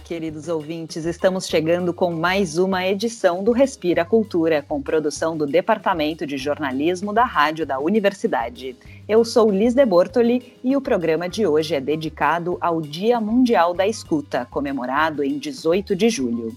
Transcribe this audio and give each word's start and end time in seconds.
queridos 0.00 0.48
ouvintes. 0.48 1.04
Estamos 1.04 1.46
chegando 1.46 1.92
com 1.92 2.10
mais 2.12 2.58
uma 2.58 2.86
edição 2.86 3.44
do 3.44 3.52
Respira 3.52 4.04
Cultura, 4.04 4.64
com 4.66 4.82
produção 4.82 5.36
do 5.36 5.46
Departamento 5.46 6.26
de 6.26 6.36
Jornalismo 6.36 7.12
da 7.12 7.24
Rádio 7.24 7.66
da 7.66 7.78
Universidade. 7.78 8.74
Eu 9.08 9.24
sou 9.24 9.50
Liz 9.50 9.74
de 9.74 9.84
Bortoli 9.84 10.54
e 10.64 10.76
o 10.76 10.80
programa 10.80 11.28
de 11.28 11.46
hoje 11.46 11.74
é 11.74 11.80
dedicado 11.80 12.56
ao 12.60 12.80
Dia 12.80 13.20
Mundial 13.20 13.74
da 13.74 13.86
Escuta, 13.86 14.46
comemorado 14.50 15.22
em 15.22 15.38
18 15.38 15.94
de 15.94 16.08
julho. 16.08 16.56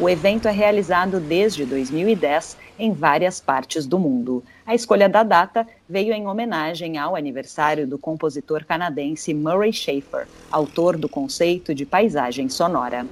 O 0.00 0.08
evento 0.08 0.48
é 0.48 0.50
realizado 0.50 1.20
desde 1.20 1.66
2010 1.66 2.56
em 2.78 2.90
várias 2.90 3.38
partes 3.38 3.84
do 3.84 3.98
mundo. 3.98 4.42
A 4.70 4.74
escolha 4.76 5.08
da 5.08 5.24
data 5.24 5.66
veio 5.88 6.14
em 6.14 6.28
homenagem 6.28 6.96
ao 6.96 7.16
aniversário 7.16 7.88
do 7.88 7.98
compositor 7.98 8.64
canadense 8.64 9.34
Murray 9.34 9.72
Schafer, 9.72 10.28
autor 10.48 10.96
do 10.96 11.08
conceito 11.08 11.74
de 11.74 11.84
paisagem 11.84 12.48
sonora. 12.48 13.04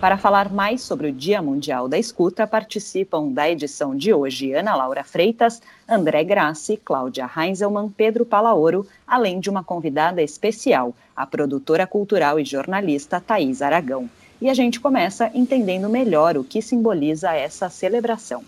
Para 0.00 0.16
falar 0.16 0.52
mais 0.52 0.82
sobre 0.82 1.08
o 1.08 1.12
Dia 1.12 1.42
Mundial 1.42 1.88
da 1.88 1.98
Escuta, 1.98 2.46
participam 2.46 3.32
da 3.32 3.50
edição 3.50 3.96
de 3.96 4.14
hoje 4.14 4.52
Ana 4.52 4.76
Laura 4.76 5.02
Freitas, 5.02 5.60
André 5.88 6.22
Grassi, 6.22 6.76
Cláudia 6.76 7.28
Heinzelmann, 7.36 7.88
Pedro 7.90 8.24
Palaoro, 8.24 8.86
além 9.04 9.40
de 9.40 9.50
uma 9.50 9.64
convidada 9.64 10.22
especial, 10.22 10.94
a 11.16 11.26
produtora 11.26 11.84
cultural 11.84 12.38
e 12.38 12.44
jornalista 12.44 13.20
Thais 13.20 13.60
Aragão. 13.60 14.08
E 14.40 14.48
a 14.48 14.54
gente 14.54 14.78
começa 14.78 15.32
entendendo 15.34 15.88
melhor 15.88 16.36
o 16.36 16.44
que 16.44 16.62
simboliza 16.62 17.34
essa 17.34 17.68
celebração. 17.68 18.44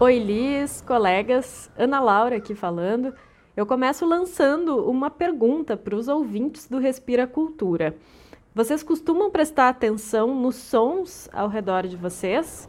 Oi, 0.00 0.20
Liz, 0.20 0.80
colegas, 0.80 1.68
Ana 1.76 1.98
Laura 1.98 2.36
aqui 2.36 2.54
falando. 2.54 3.12
Eu 3.56 3.66
começo 3.66 4.06
lançando 4.06 4.88
uma 4.88 5.10
pergunta 5.10 5.76
para 5.76 5.96
os 5.96 6.06
ouvintes 6.06 6.68
do 6.68 6.78
Respira 6.78 7.26
Cultura. 7.26 7.96
Vocês 8.54 8.84
costumam 8.84 9.28
prestar 9.28 9.68
atenção 9.68 10.36
nos 10.36 10.54
sons 10.54 11.28
ao 11.32 11.48
redor 11.48 11.88
de 11.88 11.96
vocês? 11.96 12.68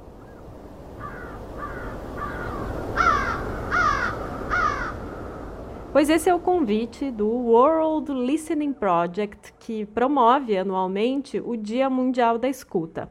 Pois 5.93 6.09
esse 6.09 6.31
é 6.31 6.33
o 6.33 6.39
convite 6.39 7.11
do 7.11 7.27
World 7.27 8.11
Listening 8.11 8.73
Project, 8.73 9.53
que 9.59 9.85
promove 9.85 10.57
anualmente 10.57 11.39
o 11.39 11.55
Dia 11.55 11.91
Mundial 11.91 12.39
da 12.39 12.49
Escuta. 12.49 13.07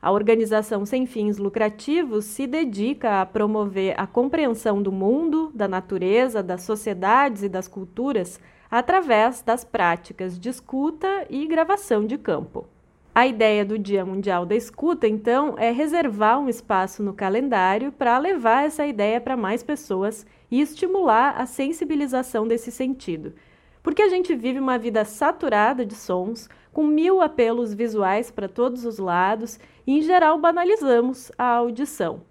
A 0.00 0.12
organização 0.12 0.86
sem 0.86 1.06
fins 1.06 1.38
lucrativos 1.38 2.24
se 2.24 2.46
dedica 2.46 3.20
a 3.20 3.26
promover 3.26 3.98
a 3.98 4.06
compreensão 4.06 4.80
do 4.80 4.92
mundo, 4.92 5.50
da 5.52 5.66
natureza, 5.66 6.40
das 6.42 6.62
sociedades 6.62 7.42
e 7.42 7.48
das 7.48 7.66
culturas 7.66 8.38
através 8.70 9.42
das 9.42 9.64
práticas 9.64 10.38
de 10.38 10.48
escuta 10.48 11.26
e 11.28 11.46
gravação 11.46 12.06
de 12.06 12.16
campo. 12.16 12.66
A 13.12 13.26
ideia 13.26 13.64
do 13.64 13.76
Dia 13.76 14.04
Mundial 14.04 14.46
da 14.46 14.54
Escuta, 14.54 15.08
então, 15.08 15.56
é 15.58 15.72
reservar 15.72 16.38
um 16.38 16.48
espaço 16.48 17.02
no 17.02 17.12
calendário 17.12 17.90
para 17.90 18.16
levar 18.16 18.64
essa 18.64 18.86
ideia 18.86 19.20
para 19.20 19.36
mais 19.36 19.64
pessoas 19.64 20.24
e 20.48 20.60
estimular 20.60 21.34
a 21.36 21.44
sensibilização 21.44 22.46
desse 22.46 22.70
sentido. 22.70 23.34
Porque 23.82 24.02
a 24.02 24.08
gente 24.08 24.36
vive 24.36 24.60
uma 24.60 24.78
vida 24.78 25.04
saturada 25.04 25.84
de 25.84 25.96
sons, 25.96 26.48
com 26.72 26.86
mil 26.86 27.20
apelos 27.20 27.74
visuais 27.74 28.30
para 28.30 28.48
todos 28.48 28.84
os 28.84 28.98
lados 28.98 29.58
e, 29.86 29.98
em 29.98 30.02
geral, 30.02 30.38
banalizamos 30.38 31.32
a 31.38 31.44
audição. 31.44 32.22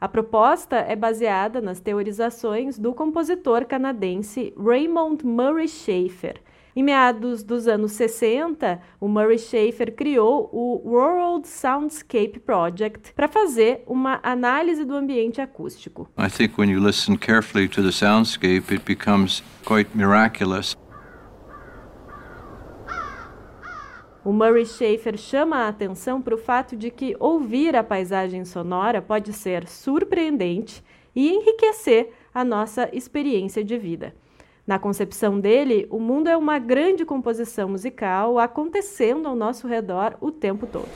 A 0.00 0.08
proposta 0.08 0.76
é 0.76 0.96
baseada 0.96 1.60
nas 1.60 1.78
teorizações 1.78 2.76
do 2.76 2.92
compositor 2.92 3.64
canadense 3.66 4.52
Raymond 4.58 5.24
Murray 5.24 5.68
Schafer. 5.68 6.40
Em 6.74 6.82
meados 6.82 7.42
dos 7.44 7.68
anos 7.68 7.92
60, 7.92 8.80
o 8.98 9.06
Murray 9.06 9.38
Schafer 9.38 9.94
criou 9.94 10.48
o 10.52 10.80
World 10.88 11.46
Soundscape 11.46 12.40
Project 12.40 13.12
para 13.12 13.28
fazer 13.28 13.84
uma 13.86 14.18
análise 14.22 14.82
do 14.84 14.96
ambiente 14.96 15.40
acústico. 15.40 16.08
I 16.18 16.30
think 16.30 16.58
when 16.58 16.70
you 16.70 16.80
listen 16.80 17.16
carefully 17.16 17.68
to 17.68 17.82
the 17.82 17.90
soundscape, 17.90 18.72
it 18.72 18.84
becomes 18.86 19.42
quite 19.64 19.90
miraculous. 19.94 20.74
O 24.24 24.32
Murray 24.32 24.64
Schafer 24.64 25.16
chama 25.16 25.56
a 25.56 25.68
atenção 25.68 26.22
para 26.22 26.34
o 26.34 26.38
fato 26.38 26.76
de 26.76 26.92
que 26.92 27.16
ouvir 27.18 27.74
a 27.74 27.82
paisagem 27.82 28.44
sonora 28.44 29.02
pode 29.02 29.32
ser 29.32 29.66
surpreendente 29.66 30.82
e 31.14 31.28
enriquecer 31.28 32.12
a 32.32 32.44
nossa 32.44 32.88
experiência 32.92 33.64
de 33.64 33.76
vida. 33.76 34.14
Na 34.64 34.78
concepção 34.78 35.40
dele, 35.40 35.88
o 35.90 35.98
mundo 35.98 36.28
é 36.28 36.36
uma 36.36 36.60
grande 36.60 37.04
composição 37.04 37.68
musical 37.68 38.38
acontecendo 38.38 39.26
ao 39.26 39.34
nosso 39.34 39.66
redor 39.66 40.16
o 40.20 40.30
tempo 40.30 40.68
todo. 40.68 40.88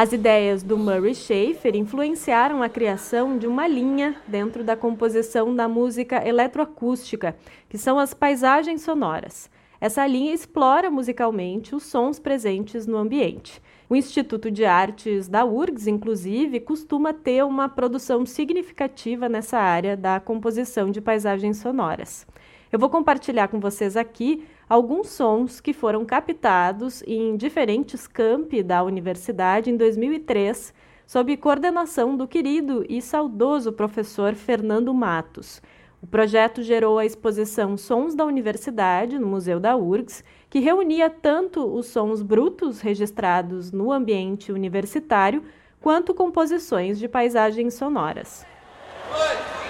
As 0.00 0.14
ideias 0.14 0.62
do 0.62 0.78
Murray 0.78 1.14
Schafer 1.14 1.76
influenciaram 1.76 2.62
a 2.62 2.70
criação 2.70 3.36
de 3.36 3.46
uma 3.46 3.68
linha 3.68 4.16
dentro 4.26 4.64
da 4.64 4.74
composição 4.74 5.54
da 5.54 5.68
música 5.68 6.26
eletroacústica, 6.26 7.36
que 7.68 7.76
são 7.76 7.98
as 7.98 8.14
paisagens 8.14 8.80
sonoras. 8.80 9.50
Essa 9.78 10.06
linha 10.06 10.32
explora 10.32 10.90
musicalmente 10.90 11.74
os 11.74 11.82
sons 11.82 12.18
presentes 12.18 12.86
no 12.86 12.96
ambiente. 12.96 13.60
O 13.90 13.94
Instituto 13.94 14.50
de 14.50 14.64
Artes 14.64 15.28
da 15.28 15.44
URGS, 15.44 15.86
inclusive, 15.86 16.60
costuma 16.60 17.12
ter 17.12 17.44
uma 17.44 17.68
produção 17.68 18.24
significativa 18.24 19.28
nessa 19.28 19.58
área 19.58 19.98
da 19.98 20.18
composição 20.18 20.90
de 20.90 21.02
paisagens 21.02 21.58
sonoras. 21.58 22.26
Eu 22.72 22.78
vou 22.78 22.88
compartilhar 22.88 23.48
com 23.48 23.60
vocês 23.60 23.98
aqui 23.98 24.46
alguns 24.70 25.08
sons 25.08 25.60
que 25.60 25.72
foram 25.72 26.04
captados 26.04 27.02
em 27.04 27.36
diferentes 27.36 28.06
campi 28.06 28.62
da 28.62 28.84
universidade 28.84 29.68
em 29.68 29.76
2003, 29.76 30.72
sob 31.04 31.36
coordenação 31.36 32.16
do 32.16 32.28
querido 32.28 32.86
e 32.88 33.02
saudoso 33.02 33.72
professor 33.72 34.36
Fernando 34.36 34.94
Matos. 34.94 35.60
O 36.00 36.06
projeto 36.06 36.62
gerou 36.62 37.00
a 37.00 37.04
exposição 37.04 37.76
Sons 37.76 38.14
da 38.14 38.24
Universidade, 38.24 39.18
no 39.18 39.26
Museu 39.26 39.58
da 39.58 39.76
URGS, 39.76 40.22
que 40.48 40.60
reunia 40.60 41.10
tanto 41.10 41.66
os 41.66 41.86
sons 41.86 42.22
brutos 42.22 42.80
registrados 42.80 43.72
no 43.72 43.90
ambiente 43.90 44.52
universitário, 44.52 45.42
quanto 45.80 46.14
composições 46.14 46.96
de 46.96 47.08
paisagens 47.08 47.74
sonoras. 47.74 48.46
Oi. 49.12 49.69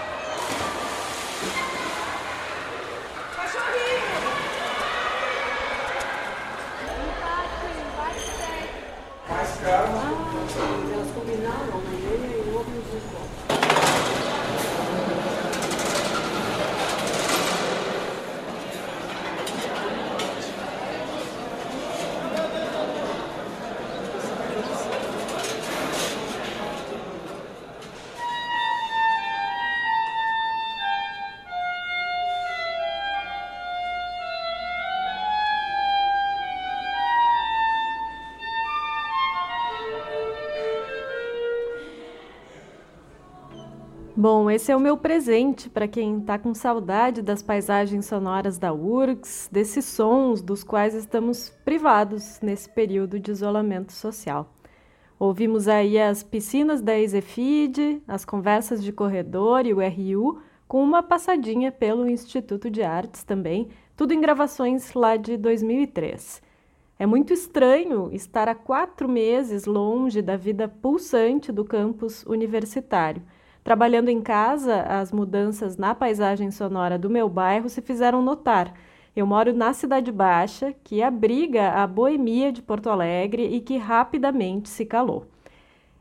제가 9.60 9.86
소비나 11.12 11.50
오늘 11.74 12.39
Bom, 44.20 44.50
esse 44.50 44.70
é 44.70 44.76
o 44.76 44.80
meu 44.80 44.98
presente 44.98 45.70
para 45.70 45.88
quem 45.88 46.18
está 46.18 46.38
com 46.38 46.52
saudade 46.52 47.22
das 47.22 47.42
paisagens 47.42 48.04
sonoras 48.04 48.58
da 48.58 48.70
URGS, 48.70 49.48
desses 49.50 49.86
sons 49.86 50.42
dos 50.42 50.62
quais 50.62 50.94
estamos 50.94 51.48
privados 51.64 52.38
nesse 52.42 52.68
período 52.68 53.18
de 53.18 53.30
isolamento 53.30 53.94
social. 53.94 54.52
Ouvimos 55.18 55.68
aí 55.68 55.98
as 55.98 56.22
piscinas 56.22 56.82
da 56.82 56.98
Exefid, 56.98 58.02
as 58.06 58.26
conversas 58.26 58.84
de 58.84 58.92
corredor 58.92 59.64
e 59.64 59.72
o 59.72 59.78
RU, 59.80 60.42
com 60.68 60.82
uma 60.84 61.02
passadinha 61.02 61.72
pelo 61.72 62.06
Instituto 62.06 62.68
de 62.68 62.82
Artes 62.82 63.24
também, 63.24 63.70
tudo 63.96 64.12
em 64.12 64.20
gravações 64.20 64.92
lá 64.92 65.16
de 65.16 65.38
2003. 65.38 66.42
É 66.98 67.06
muito 67.06 67.32
estranho 67.32 68.10
estar 68.12 68.50
há 68.50 68.54
quatro 68.54 69.08
meses 69.08 69.64
longe 69.64 70.20
da 70.20 70.36
vida 70.36 70.68
pulsante 70.68 71.50
do 71.50 71.64
campus 71.64 72.22
universitário. 72.26 73.22
Trabalhando 73.62 74.08
em 74.08 74.22
casa, 74.22 74.82
as 74.82 75.12
mudanças 75.12 75.76
na 75.76 75.94
paisagem 75.94 76.50
sonora 76.50 76.98
do 76.98 77.10
meu 77.10 77.28
bairro 77.28 77.68
se 77.68 77.82
fizeram 77.82 78.22
notar. 78.22 78.72
Eu 79.14 79.26
moro 79.26 79.52
na 79.52 79.72
Cidade 79.72 80.10
Baixa, 80.10 80.74
que 80.82 81.02
abriga 81.02 81.72
a 81.72 81.86
boemia 81.86 82.50
de 82.50 82.62
Porto 82.62 82.88
Alegre 82.88 83.44
e 83.44 83.60
que 83.60 83.76
rapidamente 83.76 84.68
se 84.68 84.86
calou. 84.86 85.26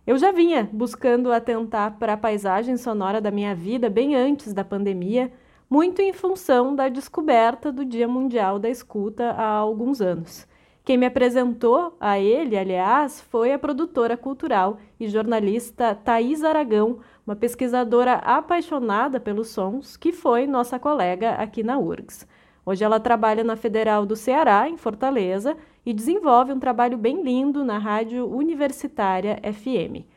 Eu 0.08 0.18
já 0.18 0.32
vinha 0.32 0.68
buscando 0.72 1.32
atentar 1.32 1.98
para 2.00 2.14
a 2.14 2.18
paisagem 2.18 2.78
sonora 2.78 3.20
da 3.20 3.30
minha 3.30 3.54
vida 3.54 3.90
bem 3.90 4.16
antes 4.16 4.54
da 4.54 4.64
pandemia, 4.64 5.32
muito 5.70 6.02
em 6.02 6.14
função 6.14 6.74
da 6.76 6.90
descoberta 6.90 7.72
do 7.72 7.86
Dia 7.86 8.08
Mundial 8.08 8.58
da 8.58 8.70
Escuta 8.70 9.32
há 9.32 9.46
alguns 9.46 10.02
anos. 10.02 10.48
Quem 10.90 10.98
me 10.98 11.06
apresentou 11.06 11.96
a 12.00 12.18
ele, 12.18 12.58
aliás, 12.58 13.22
foi 13.22 13.54
a 13.54 13.60
produtora 13.60 14.18
cultural 14.18 14.80
e 15.00 15.08
jornalista 15.08 15.94
Thaís 15.94 16.44
Aragão, 16.44 16.98
uma 17.28 17.36
pesquisadora 17.36 18.14
apaixonada 18.14 19.20
pelos 19.20 19.50
sons, 19.50 19.96
que 19.96 20.12
foi 20.12 20.48
nossa 20.48 20.80
colega 20.80 21.34
aqui 21.34 21.62
na 21.62 21.78
URGS. 21.78 22.26
Hoje 22.66 22.84
ela 22.84 23.00
trabalha 23.00 23.44
na 23.44 23.56
Federal 23.56 24.04
do 24.04 24.16
Ceará, 24.16 24.68
em 24.68 24.78
Fortaleza, 24.78 25.56
e 25.86 25.94
desenvolve 25.94 26.54
um 26.54 26.60
trabalho 26.60 26.98
bem 26.98 27.22
lindo 27.22 27.64
na 27.64 27.78
Rádio 27.78 28.28
Universitária 28.28 29.40
FM. 29.44 30.08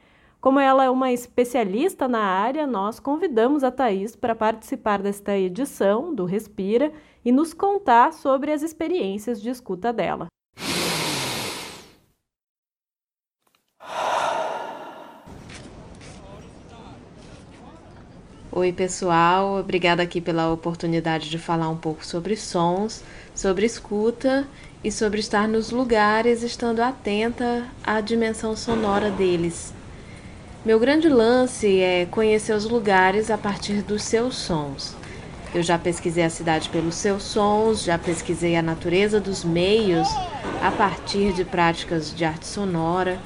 Como 0.40 0.58
ela 0.58 0.84
é 0.84 0.88
uma 0.88 1.12
especialista 1.12 2.08
na 2.08 2.22
área, 2.22 2.66
nós 2.66 2.98
convidamos 2.98 3.62
a 3.62 3.70
Thaís 3.70 4.16
para 4.16 4.34
participar 4.34 5.02
desta 5.02 5.36
edição 5.36 6.14
do 6.14 6.24
Respira 6.24 6.90
e 7.22 7.30
nos 7.30 7.52
contar 7.52 8.14
sobre 8.14 8.50
as 8.50 8.62
experiências 8.62 9.38
de 9.38 9.50
escuta 9.50 9.92
dela. 9.92 10.31
Oi, 18.54 18.70
pessoal. 18.70 19.60
Obrigada 19.60 20.02
aqui 20.02 20.20
pela 20.20 20.52
oportunidade 20.52 21.30
de 21.30 21.38
falar 21.38 21.70
um 21.70 21.76
pouco 21.76 22.04
sobre 22.04 22.36
sons, 22.36 23.02
sobre 23.34 23.64
escuta 23.64 24.46
e 24.84 24.92
sobre 24.92 25.20
estar 25.20 25.48
nos 25.48 25.70
lugares, 25.70 26.42
estando 26.42 26.80
atenta 26.80 27.66
à 27.82 27.98
dimensão 28.02 28.54
sonora 28.54 29.10
deles. 29.10 29.72
Meu 30.66 30.78
grande 30.78 31.08
lance 31.08 31.80
é 31.80 32.04
conhecer 32.04 32.52
os 32.52 32.66
lugares 32.66 33.30
a 33.30 33.38
partir 33.38 33.80
dos 33.80 34.02
seus 34.02 34.36
sons. 34.36 34.94
Eu 35.54 35.62
já 35.62 35.78
pesquisei 35.78 36.24
a 36.24 36.28
cidade 36.28 36.68
pelos 36.68 36.96
seus 36.96 37.22
sons, 37.22 37.82
já 37.82 37.96
pesquisei 37.96 38.54
a 38.54 38.60
natureza 38.60 39.18
dos 39.18 39.42
meios 39.42 40.06
a 40.62 40.70
partir 40.70 41.32
de 41.32 41.42
práticas 41.42 42.14
de 42.14 42.22
arte 42.22 42.46
sonora 42.46 43.18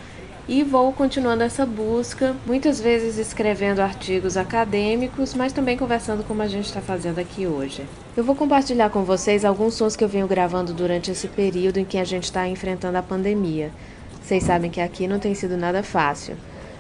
e 0.49 0.63
vou 0.63 0.93
continuando 0.93 1.43
essa 1.43 1.67
busca, 1.67 2.37
muitas 2.47 2.81
vezes 2.81 3.19
escrevendo 3.19 3.81
artigos 3.81 4.37
acadêmicos, 4.37 5.35
mas 5.35 5.53
também 5.53 5.77
conversando 5.77 6.23
como 6.23 6.41
a 6.41 6.47
gente 6.47 6.67
está 6.67 6.81
fazendo 6.81 7.19
aqui 7.19 7.47
hoje. 7.47 7.85
Eu 8.17 8.23
vou 8.23 8.37
compartilhar 8.37 8.91
com 8.91 9.03
vocês 9.03 9.45
alguns 9.45 9.75
sons 9.75 9.97
que 9.97 10.05
eu 10.05 10.09
venho 10.09 10.29
gravando 10.29 10.73
durante 10.73 11.11
esse 11.11 11.27
período 11.27 11.79
em 11.79 11.85
que 11.85 11.99
a 11.99 12.05
gente 12.05 12.25
está 12.25 12.47
enfrentando 12.47 12.97
a 12.97 13.03
pandemia. 13.03 13.73
Vocês 14.23 14.45
sabem 14.45 14.71
que 14.71 14.81
aqui 14.81 15.09
não 15.09 15.19
tem 15.19 15.35
sido 15.35 15.57
nada 15.57 15.83
fácil. 15.83 16.37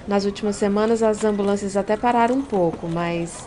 Nas 0.06 0.24
últimas 0.24 0.54
semanas 0.54 1.02
as 1.02 1.24
ambulâncias 1.24 1.76
até 1.76 1.96
pararam 1.96 2.36
um 2.36 2.42
pouco, 2.42 2.88
mas 2.88 3.44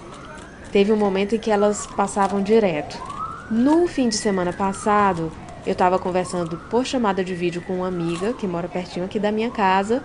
teve 0.70 0.92
um 0.92 0.98
momento 0.98 1.36
em 1.36 1.40
que 1.40 1.50
elas 1.50 1.88
passavam 1.88 2.44
direto. 2.44 3.02
No 3.50 3.88
fim 3.88 4.10
de 4.10 4.18
semana 4.18 4.52
passado, 4.52 5.32
eu 5.66 5.74
estava 5.74 6.00
conversando 6.00 6.58
por 6.70 6.86
chamada 6.86 7.24
de 7.24 7.36
vídeo 7.36 7.62
com 7.62 7.78
uma 7.78 7.88
amiga 7.88 8.34
que 8.34 8.48
mora 8.48 8.68
pertinho 8.68 9.06
aqui 9.06 9.20
da 9.20 9.32
minha 9.32 9.52
casa, 9.52 10.02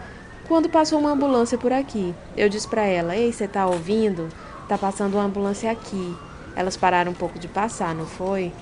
quando 0.48 0.68
passou 0.68 0.98
uma 0.98 1.12
ambulância 1.12 1.56
por 1.56 1.72
aqui. 1.72 2.14
Eu 2.36 2.48
disse 2.48 2.68
para 2.68 2.84
ela: 2.84 3.16
"Ei, 3.16 3.32
você 3.32 3.46
tá 3.46 3.66
ouvindo? 3.66 4.28
Tá 4.68 4.76
passando 4.76 5.14
uma 5.14 5.24
ambulância 5.24 5.70
aqui". 5.70 6.16
Elas 6.56 6.76
pararam 6.76 7.12
um 7.12 7.14
pouco 7.14 7.38
de 7.38 7.48
passar, 7.48 7.94
não 7.94 8.06
foi? 8.06 8.52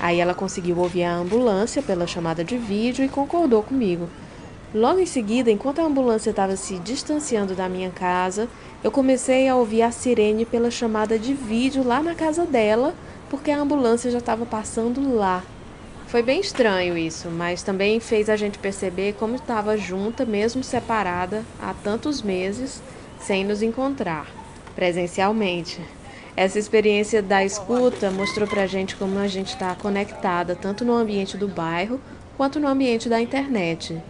Aí 0.00 0.20
ela 0.20 0.34
conseguiu 0.34 0.78
ouvir 0.78 1.04
a 1.04 1.14
ambulância 1.14 1.82
pela 1.82 2.06
chamada 2.06 2.44
de 2.44 2.56
vídeo 2.56 3.04
e 3.04 3.08
concordou 3.08 3.62
comigo. 3.62 4.08
Logo 4.74 4.98
em 4.98 5.06
seguida, 5.06 5.52
enquanto 5.52 5.80
a 5.80 5.84
ambulância 5.84 6.30
estava 6.30 6.56
se 6.56 6.78
distanciando 6.80 7.54
da 7.54 7.68
minha 7.68 7.90
casa, 7.90 8.48
eu 8.82 8.90
comecei 8.90 9.48
a 9.48 9.54
ouvir 9.54 9.82
a 9.82 9.92
sirene 9.92 10.44
pela 10.44 10.70
chamada 10.70 11.16
de 11.16 11.32
vídeo 11.32 11.84
lá 11.84 12.02
na 12.02 12.14
casa 12.14 12.44
dela, 12.44 12.92
porque 13.30 13.52
a 13.52 13.60
ambulância 13.60 14.10
já 14.10 14.18
estava 14.18 14.44
passando 14.44 15.14
lá. 15.14 15.44
Foi 16.14 16.22
bem 16.22 16.38
estranho 16.38 16.96
isso, 16.96 17.28
mas 17.28 17.64
também 17.64 17.98
fez 17.98 18.30
a 18.30 18.36
gente 18.36 18.56
perceber 18.56 19.14
como 19.14 19.34
estava 19.34 19.76
junta, 19.76 20.24
mesmo 20.24 20.62
separada, 20.62 21.44
há 21.60 21.74
tantos 21.74 22.22
meses, 22.22 22.80
sem 23.18 23.44
nos 23.44 23.62
encontrar 23.62 24.28
presencialmente. 24.76 25.80
Essa 26.36 26.56
experiência 26.56 27.20
da 27.20 27.44
escuta 27.44 28.12
mostrou 28.12 28.46
pra 28.46 28.64
gente 28.64 28.94
como 28.94 29.18
a 29.18 29.26
gente 29.26 29.54
está 29.54 29.74
conectada, 29.74 30.54
tanto 30.54 30.84
no 30.84 30.94
ambiente 30.94 31.36
do 31.36 31.48
bairro 31.48 32.00
quanto 32.36 32.60
no 32.60 32.68
ambiente 32.68 33.08
da 33.08 33.20
internet. 33.20 34.00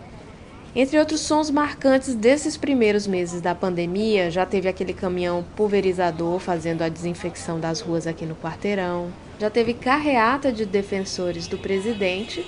Entre 0.76 0.98
outros 0.98 1.20
sons 1.20 1.50
marcantes 1.50 2.16
desses 2.16 2.56
primeiros 2.56 3.06
meses 3.06 3.40
da 3.40 3.54
pandemia, 3.54 4.28
já 4.28 4.44
teve 4.44 4.68
aquele 4.68 4.92
caminhão 4.92 5.44
pulverizador 5.54 6.40
fazendo 6.40 6.82
a 6.82 6.88
desinfecção 6.88 7.60
das 7.60 7.80
ruas 7.80 8.08
aqui 8.08 8.26
no 8.26 8.34
quarteirão. 8.34 9.12
Já 9.38 9.48
teve 9.48 9.72
carreata 9.72 10.50
de 10.50 10.66
defensores 10.66 11.46
do 11.46 11.56
presidente. 11.58 12.44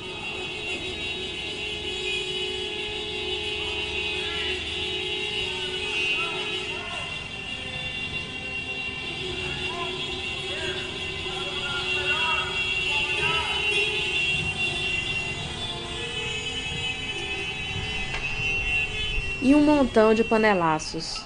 E 19.46 19.54
um 19.54 19.62
montão 19.64 20.12
de 20.12 20.24
panelaços. 20.24 21.24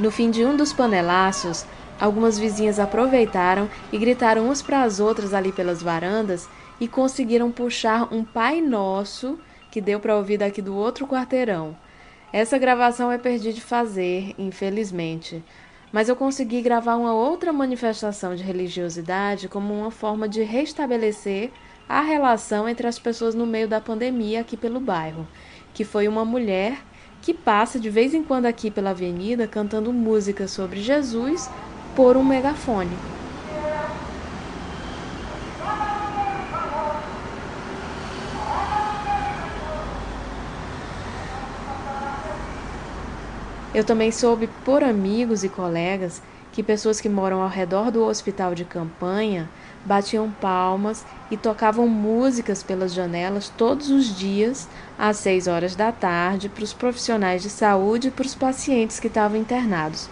No 0.00 0.10
fim 0.10 0.28
de 0.28 0.44
um 0.44 0.56
dos 0.56 0.72
panelaços, 0.72 1.64
algumas 2.00 2.36
vizinhas 2.36 2.80
aproveitaram 2.80 3.70
e 3.92 3.98
gritaram 3.98 4.46
umas 4.46 4.60
para 4.60 4.82
as 4.82 4.98
outras 4.98 5.32
ali 5.32 5.52
pelas 5.52 5.80
varandas 5.80 6.48
e 6.80 6.88
conseguiram 6.88 7.52
puxar 7.52 8.12
um 8.12 8.24
Pai 8.24 8.60
Nosso 8.60 9.38
que 9.76 9.80
deu 9.82 10.00
para 10.00 10.16
ouvir 10.16 10.38
daqui 10.38 10.62
do 10.62 10.74
outro 10.74 11.06
quarteirão. 11.06 11.76
Essa 12.32 12.56
gravação 12.56 13.12
é 13.12 13.18
perdi 13.18 13.52
de 13.52 13.60
fazer, 13.60 14.34
infelizmente, 14.38 15.44
mas 15.92 16.08
eu 16.08 16.16
consegui 16.16 16.62
gravar 16.62 16.96
uma 16.96 17.12
outra 17.12 17.52
manifestação 17.52 18.34
de 18.34 18.42
religiosidade 18.42 19.50
como 19.50 19.74
uma 19.74 19.90
forma 19.90 20.26
de 20.26 20.42
restabelecer 20.42 21.50
a 21.86 22.00
relação 22.00 22.66
entre 22.66 22.86
as 22.86 22.98
pessoas 22.98 23.34
no 23.34 23.46
meio 23.46 23.68
da 23.68 23.78
pandemia 23.78 24.40
aqui 24.40 24.56
pelo 24.56 24.80
bairro, 24.80 25.28
que 25.74 25.84
foi 25.84 26.08
uma 26.08 26.24
mulher 26.24 26.78
que 27.20 27.34
passa 27.34 27.78
de 27.78 27.90
vez 27.90 28.14
em 28.14 28.24
quando 28.24 28.46
aqui 28.46 28.70
pela 28.70 28.90
avenida 28.92 29.46
cantando 29.46 29.92
música 29.92 30.48
sobre 30.48 30.80
Jesus 30.80 31.50
por 31.94 32.16
um 32.16 32.24
megafone. 32.24 32.96
Eu 43.76 43.84
também 43.84 44.10
soube 44.10 44.48
por 44.64 44.82
amigos 44.82 45.44
e 45.44 45.50
colegas 45.50 46.22
que 46.50 46.62
pessoas 46.62 46.98
que 46.98 47.10
moram 47.10 47.42
ao 47.42 47.48
redor 47.50 47.90
do 47.90 48.02
hospital 48.06 48.54
de 48.54 48.64
campanha 48.64 49.50
batiam 49.84 50.30
palmas 50.30 51.04
e 51.30 51.36
tocavam 51.36 51.86
músicas 51.86 52.62
pelas 52.62 52.94
janelas 52.94 53.52
todos 53.54 53.90
os 53.90 54.16
dias 54.16 54.66
às 54.98 55.18
seis 55.18 55.46
horas 55.46 55.76
da 55.76 55.92
tarde 55.92 56.48
para 56.48 56.64
os 56.64 56.72
profissionais 56.72 57.42
de 57.42 57.50
saúde 57.50 58.08
e 58.08 58.10
para 58.10 58.24
os 58.24 58.34
pacientes 58.34 58.98
que 58.98 59.08
estavam 59.08 59.36
internados. 59.36 60.08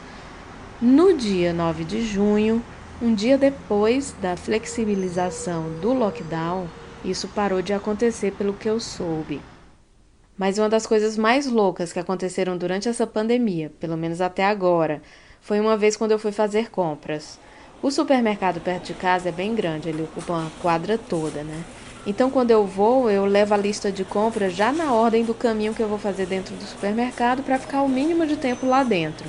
No 0.78 1.16
dia 1.16 1.50
9 1.50 1.84
de 1.84 2.02
junho, 2.02 2.62
um 3.00 3.14
dia 3.14 3.38
depois 3.38 4.14
da 4.20 4.36
flexibilização 4.36 5.70
do 5.80 5.94
lockdown, 5.94 6.66
isso 7.02 7.28
parou 7.28 7.62
de 7.62 7.72
acontecer 7.72 8.32
pelo 8.32 8.52
que 8.52 8.68
eu 8.68 8.78
soube. 8.78 9.40
Mas 10.36 10.58
uma 10.58 10.68
das 10.68 10.86
coisas 10.86 11.16
mais 11.16 11.46
loucas 11.46 11.92
que 11.92 11.98
aconteceram 11.98 12.56
durante 12.56 12.88
essa 12.88 13.06
pandemia, 13.06 13.70
pelo 13.78 13.96
menos 13.96 14.20
até 14.20 14.44
agora, 14.44 15.00
foi 15.40 15.60
uma 15.60 15.76
vez 15.76 15.96
quando 15.96 16.10
eu 16.10 16.18
fui 16.18 16.32
fazer 16.32 16.70
compras. 16.70 17.38
O 17.80 17.90
supermercado 17.90 18.60
perto 18.60 18.86
de 18.86 18.94
casa 18.94 19.28
é 19.28 19.32
bem 19.32 19.54
grande, 19.54 19.88
ele 19.88 20.02
ocupa 20.02 20.32
uma 20.32 20.50
quadra 20.60 20.98
toda, 20.98 21.44
né? 21.44 21.62
Então, 22.06 22.30
quando 22.30 22.50
eu 22.50 22.66
vou, 22.66 23.10
eu 23.10 23.24
levo 23.24 23.54
a 23.54 23.58
lista 23.58 23.92
de 23.92 24.04
compras 24.04 24.54
já 24.54 24.72
na 24.72 24.92
ordem 24.92 25.24
do 25.24 25.34
caminho 25.34 25.74
que 25.74 25.82
eu 25.82 25.88
vou 25.88 25.98
fazer 25.98 26.26
dentro 26.26 26.54
do 26.54 26.64
supermercado 26.64 27.42
para 27.42 27.58
ficar 27.58 27.82
o 27.82 27.88
mínimo 27.88 28.26
de 28.26 28.36
tempo 28.36 28.66
lá 28.66 28.82
dentro. 28.82 29.26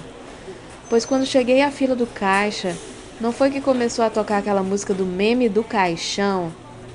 Pois 0.90 1.06
quando 1.06 1.26
cheguei 1.26 1.62
à 1.62 1.72
fila 1.72 1.96
do 1.96 2.06
caixa, 2.06 2.76
não 3.20 3.32
foi 3.32 3.50
que 3.50 3.62
começou 3.62 4.04
a 4.04 4.10
tocar 4.10 4.40
aquela 4.40 4.62
música 4.62 4.94
do 4.94 5.06
meme 5.06 5.48
do 5.48 5.64
caixão, 5.64 6.52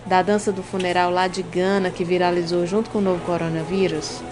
da 0.07 0.23
dança 0.23 0.51
do 0.51 0.63
funeral 0.63 1.11
lá 1.11 1.29
de 1.29 1.43
Gana 1.43 1.91
que 1.91 2.05
viralizou 2.05 2.67
junto 2.67 2.91
com 2.91 2.99
o 2.99 3.03
novo 3.03 3.25
coronavírus? 3.25 4.23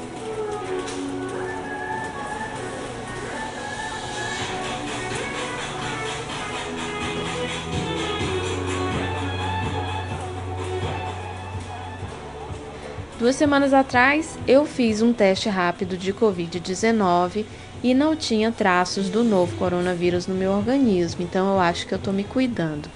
Duas 13.19 13.35
semanas 13.35 13.75
atrás, 13.75 14.39
eu 14.47 14.65
fiz 14.65 15.03
um 15.03 15.13
teste 15.13 15.49
rápido 15.49 15.97
de 15.97 16.15
Covid-19 16.15 17.45
e 17.83 17.93
não 17.93 18.15
tinha 18.15 18.53
traços 18.53 19.09
do 19.09 19.25
novo 19.25 19.57
coronavírus 19.57 20.29
no 20.29 20.37
meu 20.37 20.53
organismo, 20.53 21.25
então 21.25 21.53
eu 21.53 21.59
acho 21.59 21.85
que 21.85 21.93
eu 21.93 21.99
estou 21.99 22.13
me 22.13 22.23
cuidando. 22.23 22.89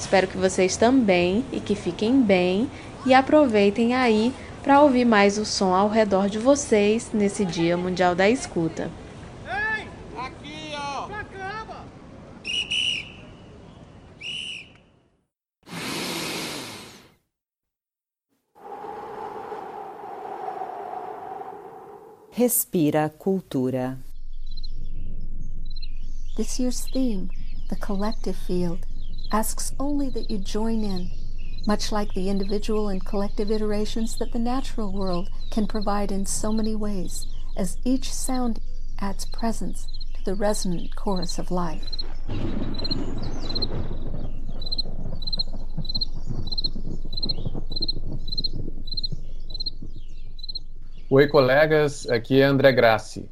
Espero 0.00 0.26
que 0.26 0.38
vocês 0.38 0.78
também 0.78 1.44
e 1.52 1.60
que 1.60 1.74
fiquem 1.74 2.22
bem 2.22 2.70
e 3.04 3.12
aproveitem 3.12 3.94
aí 3.94 4.32
para 4.62 4.80
ouvir 4.80 5.04
mais 5.04 5.36
o 5.36 5.44
som 5.44 5.74
ao 5.74 5.90
redor 5.90 6.26
de 6.30 6.38
vocês 6.38 7.10
nesse 7.12 7.44
Dia 7.44 7.76
Mundial 7.76 8.14
da 8.14 8.28
Escuta. 8.28 8.90
Respira 22.32 23.10
Cultura. 23.18 23.98
This 26.36 26.58
year's 26.58 26.86
theme, 26.90 27.28
the 27.68 27.76
collective 27.76 28.38
field, 28.46 28.80
asks 29.32 29.72
only 29.78 30.10
that 30.10 30.30
you 30.30 30.38
join 30.38 30.82
in, 30.82 31.08
much 31.66 31.92
like 31.92 32.12
the 32.14 32.28
individual 32.28 32.88
and 32.88 33.04
collective 33.04 33.50
iterations 33.50 34.16
that 34.18 34.32
the 34.32 34.38
natural 34.38 34.92
world 34.92 35.28
can 35.50 35.66
provide 35.66 36.10
in 36.10 36.26
so 36.26 36.52
many 36.52 36.74
ways, 36.74 37.26
as 37.56 37.76
each 37.84 38.12
sound 38.12 38.60
adds 39.00 39.24
presence 39.26 39.86
to 40.14 40.24
the 40.24 40.34
resonant 40.34 40.94
chorus 40.96 41.38
of 41.38 41.50
life. 41.50 41.84
Oi, 51.12 51.26
colegas, 51.26 52.08
aqui 52.08 52.40
é 52.40 52.44
André 52.44 52.72
Grassi. 52.72 53.28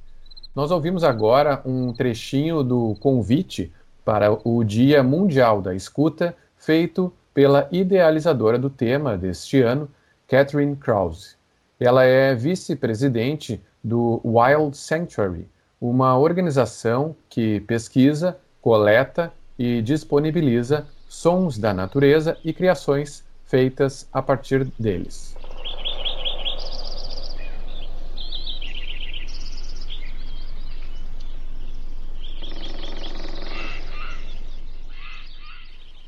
Nós 0.54 0.72
ouvimos 0.72 1.04
agora 1.04 1.62
um 1.64 1.92
trechinho 1.92 2.64
do 2.64 2.96
convite 3.00 3.72
para 4.08 4.38
o 4.42 4.64
Dia 4.64 5.02
Mundial 5.02 5.60
da 5.60 5.74
Escuta, 5.74 6.34
feito 6.56 7.12
pela 7.34 7.68
idealizadora 7.70 8.58
do 8.58 8.70
tema 8.70 9.18
deste 9.18 9.60
ano, 9.60 9.86
Catherine 10.26 10.74
Krause. 10.76 11.36
Ela 11.78 12.04
é 12.04 12.34
vice-presidente 12.34 13.60
do 13.84 14.18
Wild 14.24 14.74
Sanctuary, 14.78 15.46
uma 15.78 16.16
organização 16.16 17.14
que 17.28 17.60
pesquisa, 17.60 18.38
coleta 18.62 19.30
e 19.58 19.82
disponibiliza 19.82 20.86
sons 21.06 21.58
da 21.58 21.74
natureza 21.74 22.38
e 22.42 22.54
criações 22.54 23.22
feitas 23.44 24.08
a 24.10 24.22
partir 24.22 24.64
deles. 24.78 25.36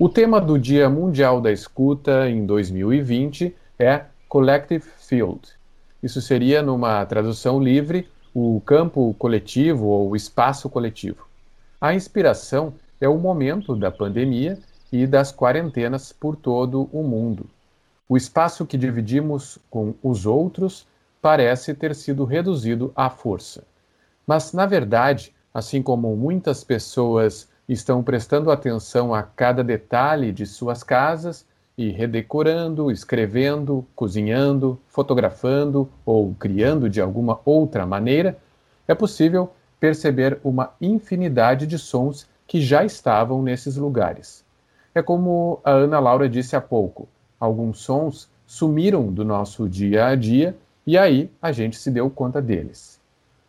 O 0.02 0.08
tema 0.08 0.40
do 0.40 0.58
Dia 0.58 0.88
Mundial 0.88 1.42
da 1.42 1.52
Escuta 1.52 2.26
em 2.26 2.46
2020 2.46 3.54
é 3.78 4.06
Collective 4.30 4.82
Field. 4.96 5.42
Isso 6.02 6.22
seria, 6.22 6.62
numa 6.62 7.04
tradução 7.04 7.62
livre, 7.62 8.08
o 8.32 8.62
campo 8.64 9.14
coletivo 9.18 9.88
ou 9.88 10.16
espaço 10.16 10.70
coletivo. 10.70 11.28
A 11.78 11.92
inspiração 11.92 12.72
é 12.98 13.10
o 13.10 13.18
momento 13.18 13.76
da 13.76 13.90
pandemia 13.90 14.58
e 14.90 15.06
das 15.06 15.30
quarentenas 15.30 16.14
por 16.14 16.34
todo 16.34 16.88
o 16.90 17.02
mundo. 17.02 17.44
O 18.08 18.16
espaço 18.16 18.64
que 18.64 18.78
dividimos 18.78 19.58
com 19.68 19.92
os 20.02 20.24
outros 20.24 20.86
parece 21.20 21.74
ter 21.74 21.94
sido 21.94 22.24
reduzido 22.24 22.90
à 22.96 23.10
força. 23.10 23.64
Mas, 24.26 24.54
na 24.54 24.64
verdade, 24.64 25.34
assim 25.52 25.82
como 25.82 26.16
muitas 26.16 26.64
pessoas 26.64 27.49
estão 27.72 28.02
prestando 28.02 28.50
atenção 28.50 29.14
a 29.14 29.22
cada 29.22 29.62
detalhe 29.62 30.32
de 30.32 30.44
suas 30.44 30.82
casas 30.82 31.46
e 31.78 31.88
redecorando, 31.90 32.90
escrevendo, 32.90 33.86
cozinhando, 33.94 34.78
fotografando 34.88 35.88
ou 36.04 36.34
criando 36.34 36.90
de 36.90 37.00
alguma 37.00 37.38
outra 37.44 37.86
maneira, 37.86 38.36
é 38.88 38.94
possível 38.94 39.52
perceber 39.78 40.40
uma 40.42 40.74
infinidade 40.80 41.64
de 41.64 41.78
sons 41.78 42.28
que 42.44 42.60
já 42.60 42.84
estavam 42.84 43.40
nesses 43.40 43.76
lugares. 43.76 44.44
É 44.92 45.00
como 45.00 45.60
a 45.62 45.70
Ana 45.70 46.00
Laura 46.00 46.28
disse 46.28 46.56
há 46.56 46.60
pouco: 46.60 47.08
alguns 47.38 47.78
sons 47.78 48.28
sumiram 48.44 49.12
do 49.12 49.24
nosso 49.24 49.68
dia 49.68 50.06
a 50.06 50.16
dia 50.16 50.56
e 50.84 50.98
aí 50.98 51.30
a 51.40 51.52
gente 51.52 51.76
se 51.76 51.88
deu 51.88 52.10
conta 52.10 52.42
deles. 52.42 53.00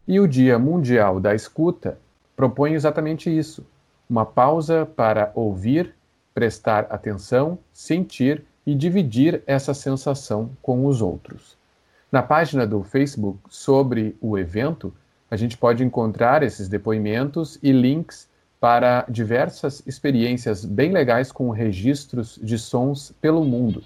E 0.08 0.20
o 0.20 0.28
Dia 0.28 0.60
Mundial 0.60 1.20
da 1.20 1.34
Escuta 1.34 1.98
propõe 2.36 2.74
exatamente 2.74 3.36
isso 3.36 3.66
uma 4.12 4.26
pausa 4.26 4.86
para 4.86 5.32
ouvir, 5.34 5.96
prestar 6.34 6.86
atenção, 6.90 7.58
sentir 7.72 8.44
e 8.68 8.76
dividir 8.76 9.42
essa 9.48 9.74
sensação 9.74 10.52
com 10.62 10.86
os 10.86 11.02
outros. 11.02 11.58
Na 12.12 12.22
página 12.22 12.68
do 12.68 12.84
Facebook 12.84 13.40
sobre 13.50 14.18
o 14.20 14.38
evento, 14.38 14.94
a 15.30 15.38
gente 15.38 15.58
pode 15.58 15.82
encontrar 15.82 16.44
esses 16.44 16.68
depoimentos 16.68 17.58
e 17.64 17.72
links 17.72 18.30
para 18.60 19.06
diversas 19.08 19.82
experiências 19.88 20.66
bem 20.66 20.92
legais 20.92 21.32
com 21.32 21.50
registros 21.50 22.38
de 22.44 22.60
sons 22.60 23.14
pelo 23.22 23.46
mundo. 23.46 23.82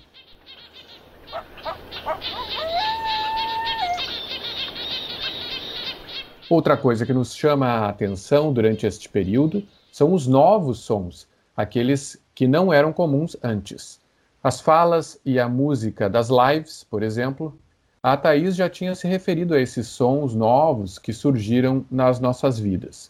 Outra 6.49 6.75
coisa 6.75 7.05
que 7.05 7.13
nos 7.13 7.35
chama 7.35 7.67
a 7.67 7.89
atenção 7.89 8.51
durante 8.51 8.87
este 8.87 9.07
período 9.07 9.63
são 9.95 10.13
os 10.13 10.27
novos 10.27 10.79
sons, 10.79 11.25
aqueles 11.55 12.21
que 12.35 12.49
não 12.49 12.73
eram 12.73 12.91
comuns 12.91 13.37
antes. 13.41 14.01
As 14.43 14.59
falas 14.59 15.17
e 15.23 15.39
a 15.39 15.47
música 15.47 16.09
das 16.09 16.27
lives, 16.27 16.83
por 16.83 17.01
exemplo, 17.01 17.57
a 18.03 18.17
Thaís 18.17 18.57
já 18.57 18.69
tinha 18.69 18.93
se 18.93 19.07
referido 19.07 19.53
a 19.53 19.61
esses 19.61 19.87
sons 19.87 20.35
novos 20.35 20.99
que 20.99 21.13
surgiram 21.13 21.85
nas 21.89 22.19
nossas 22.19 22.59
vidas. 22.59 23.09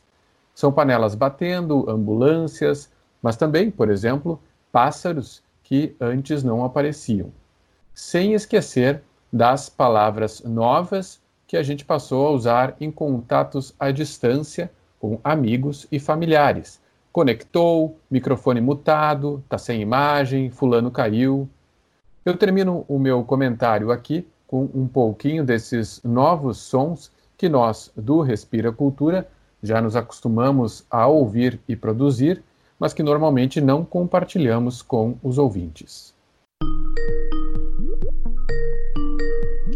São 0.53 0.71
panelas 0.71 1.15
batendo, 1.15 1.89
ambulâncias, 1.89 2.87
mas 3.19 3.35
também, 3.35 3.71
por 3.71 3.89
exemplo, 3.89 4.39
pássaros 4.71 5.41
que 5.63 5.95
antes 5.99 6.43
não 6.43 6.63
apareciam. 6.63 7.31
Sem 7.95 8.35
esquecer 8.35 9.01
das 9.33 9.69
palavras 9.69 10.43
novas 10.43 11.19
que 11.47 11.57
a 11.57 11.63
gente 11.63 11.83
passou 11.83 12.27
a 12.27 12.29
usar 12.29 12.75
em 12.79 12.91
contatos 12.91 13.73
à 13.79 13.89
distância 13.89 14.69
com 15.05 15.19
amigos 15.23 15.85
e 15.91 15.99
familiares. 15.99 16.81
Conectou, 17.11 17.95
microfone 18.09 18.59
mutado, 18.59 19.39
está 19.43 19.55
sem 19.55 19.79
imagem, 19.79 20.49
fulano 20.49 20.89
caiu. 20.89 21.47
Eu 22.25 22.35
termino 22.35 22.83
o 22.87 22.97
meu 22.97 23.23
comentário 23.23 23.91
aqui 23.91 24.27
com 24.47 24.67
um 24.73 24.87
pouquinho 24.87 25.43
desses 25.45 26.01
novos 26.03 26.57
sons 26.57 27.11
que 27.37 27.47
nós, 27.47 27.91
do 27.95 28.21
Respira 28.21 28.71
Cultura, 28.71 29.29
já 29.61 29.79
nos 29.79 29.95
acostumamos 29.95 30.83
a 30.89 31.05
ouvir 31.05 31.59
e 31.67 31.75
produzir, 31.75 32.41
mas 32.79 32.91
que 32.91 33.03
normalmente 33.03 33.61
não 33.61 33.85
compartilhamos 33.85 34.81
com 34.81 35.19
os 35.21 35.37
ouvintes. 35.37 36.15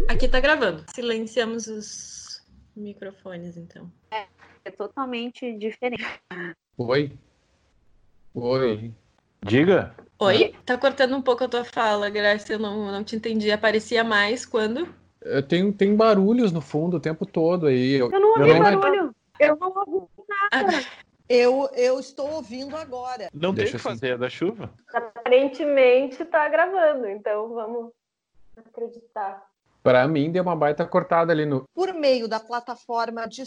Aqui 0.08 0.26
está 0.26 0.40
gravando. 0.40 0.82
Silenciamos 0.92 1.68
os 1.68 2.42
microfones, 2.74 3.56
então. 3.56 3.88
É 4.10 4.26
é 4.64 4.70
totalmente 4.70 5.52
diferente. 5.52 6.04
Oi. 6.76 7.12
Oi. 8.34 8.92
Diga. 9.42 9.94
Oi? 10.18 10.54
Tá 10.64 10.76
cortando 10.76 11.16
um 11.16 11.22
pouco 11.22 11.44
a 11.44 11.48
tua 11.48 11.64
fala, 11.64 12.10
Graça. 12.10 12.52
Eu 12.52 12.58
não, 12.58 12.92
não 12.92 13.02
te 13.02 13.16
entendi. 13.16 13.50
Aparecia 13.50 14.04
mais 14.04 14.44
quando? 14.44 14.88
Eu 15.22 15.42
tenho, 15.42 15.72
tem 15.72 15.94
barulhos 15.94 16.52
no 16.52 16.60
fundo 16.60 16.96
o 16.96 17.00
tempo 17.00 17.26
todo 17.26 17.66
aí. 17.66 17.94
Eu, 17.94 18.10
eu 18.10 18.20
não 18.20 18.30
ouvi 18.30 18.58
barulho. 18.58 19.14
Eu 19.38 19.56
não 19.56 19.72
ouvi 19.74 20.08
nada. 20.28 20.72
Eu, 21.28 21.70
eu 21.74 22.00
estou 22.00 22.28
ouvindo 22.32 22.76
agora. 22.76 23.28
Não 23.32 23.54
Deixa 23.54 23.72
tem 23.72 23.80
que 23.80 23.88
assim. 23.88 23.98
fazer, 24.00 24.14
é 24.14 24.18
da 24.18 24.28
chuva. 24.28 24.70
Aparentemente 24.92 26.24
tá 26.24 26.48
gravando, 26.48 27.06
então 27.06 27.50
vamos 27.54 27.92
acreditar. 28.56 29.48
Para 29.82 30.06
mim, 30.08 30.30
deu 30.30 30.42
uma 30.42 30.56
baita 30.56 30.84
cortada 30.84 31.32
ali 31.32 31.46
no. 31.46 31.64
Por 31.72 31.94
meio 31.94 32.28
da 32.28 32.40
plataforma 32.40 33.26
de 33.26 33.44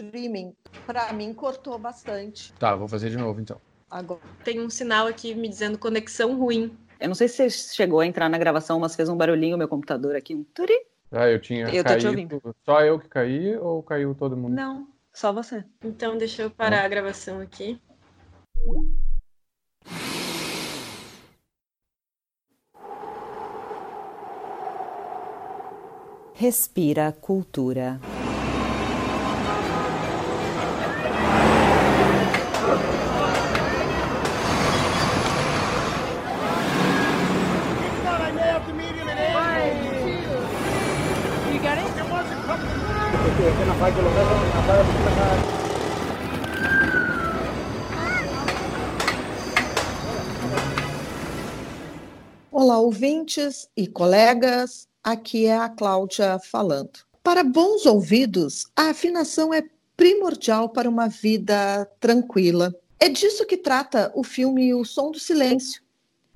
streaming, 0.00 0.54
para 0.86 1.12
mim 1.12 1.32
cortou 1.34 1.78
bastante. 1.78 2.52
Tá, 2.54 2.74
vou 2.74 2.88
fazer 2.88 3.10
de 3.10 3.16
novo 3.16 3.40
então. 3.40 3.60
Agora. 3.90 4.20
Tem 4.44 4.60
um 4.60 4.70
sinal 4.70 5.06
aqui 5.06 5.34
me 5.34 5.48
dizendo 5.48 5.78
conexão 5.78 6.38
ruim. 6.38 6.76
Eu 6.98 7.08
não 7.08 7.14
sei 7.14 7.28
se 7.28 7.36
você 7.36 7.50
chegou 7.74 8.00
a 8.00 8.06
entrar 8.06 8.28
na 8.28 8.38
gravação, 8.38 8.78
mas 8.78 8.94
fez 8.94 9.08
um 9.08 9.16
barulhinho 9.16 9.58
meu 9.58 9.68
computador 9.68 10.14
aqui, 10.16 10.34
um 10.34 10.44
turi. 10.44 10.74
Ah, 11.10 11.28
eu 11.28 11.40
tinha 11.40 11.68
Eu 11.68 11.82
tô 11.82 11.96
te 11.96 12.04
caído. 12.04 12.56
Só 12.64 12.82
eu 12.82 12.98
que 12.98 13.08
caí 13.08 13.56
ou 13.56 13.82
caiu 13.82 14.14
todo 14.14 14.36
mundo? 14.36 14.54
Não, 14.54 14.86
só 15.12 15.32
você. 15.32 15.64
Então 15.82 16.16
deixa 16.16 16.42
eu 16.42 16.50
parar 16.50 16.84
a 16.84 16.88
gravação 16.88 17.40
aqui. 17.40 17.80
Respira 26.34 27.12
cultura. 27.12 28.00
Olá, 52.50 52.78
ouvintes 52.78 53.68
e 53.76 53.86
colegas. 53.86 54.88
Aqui 55.02 55.46
é 55.46 55.56
a 55.56 55.68
Cláudia 55.68 56.38
falando. 56.38 56.90
Para 57.22 57.44
bons 57.44 57.86
ouvidos, 57.86 58.66
a 58.74 58.90
afinação 58.90 59.54
é 59.54 59.62
primordial 59.96 60.68
para 60.68 60.88
uma 60.88 61.08
vida 61.08 61.88
tranquila. 62.00 62.74
É 62.98 63.08
disso 63.08 63.46
que 63.46 63.56
trata 63.56 64.10
o 64.14 64.24
filme 64.24 64.74
O 64.74 64.84
Som 64.84 65.10
do 65.10 65.18
Silêncio. 65.18 65.82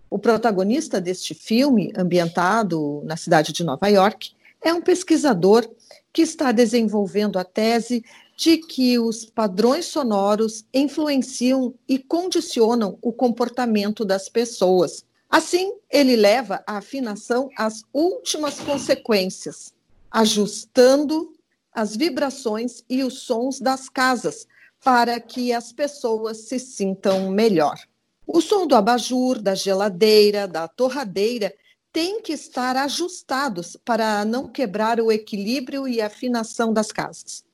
O 0.09 0.19
protagonista 0.19 1.01
deste 1.01 1.35
filme, 1.35 1.93
ambientado 1.97 3.03
na 3.05 3.17
cidade 3.17 3.53
de 3.53 3.65
Nova 3.65 3.89
York, 3.89 4.33
é 4.63 4.73
um 4.73 4.81
pesquisador 4.81 5.69
que 6.15 6.23
está 6.23 6.53
desenvolvendo 6.53 7.41
a 7.41 7.45
tese 7.45 8.05
de 8.37 8.59
que 8.59 9.01
os 9.01 9.25
padrões 9.25 9.87
sonoros 9.87 10.65
influenciam 10.73 11.75
e 11.89 11.99
condicionam 11.99 12.97
o 13.03 13.13
comportamento 13.13 14.05
das 14.05 14.29
pessoas. 14.29 15.05
Assim, 15.29 15.75
ele 15.91 16.15
leva 16.15 16.63
a 16.69 16.77
afinação 16.77 17.51
às 17.59 17.83
últimas 17.93 18.61
consequências, 18.61 19.75
ajustando 20.09 21.33
as 21.73 21.97
vibrações 21.97 22.85
e 22.89 23.03
os 23.03 23.23
sons 23.23 23.59
das 23.59 23.89
casas 23.89 24.47
para 24.85 25.19
que 25.19 25.53
as 25.53 25.73
pessoas 25.73 26.37
se 26.49 26.61
sintam 26.61 27.29
melhor. 27.31 27.77
O 28.25 28.41
som 28.41 28.69
do 28.69 28.77
abajur, 28.77 29.43
da 29.43 29.57
geladeira, 29.57 30.47
da 30.47 30.69
torradeira 30.69 31.53
tem 31.95 32.21
que 32.21 32.33
estar 32.33 32.77
ajustados 32.77 33.77
para 33.85 34.25
não 34.25 34.49
quebrar 34.49 34.99
o 35.01 35.13
equilíbrio 35.13 35.87
e 35.87 36.03
afinação 36.03 36.73
das 36.73 36.91
casas. 36.91 37.45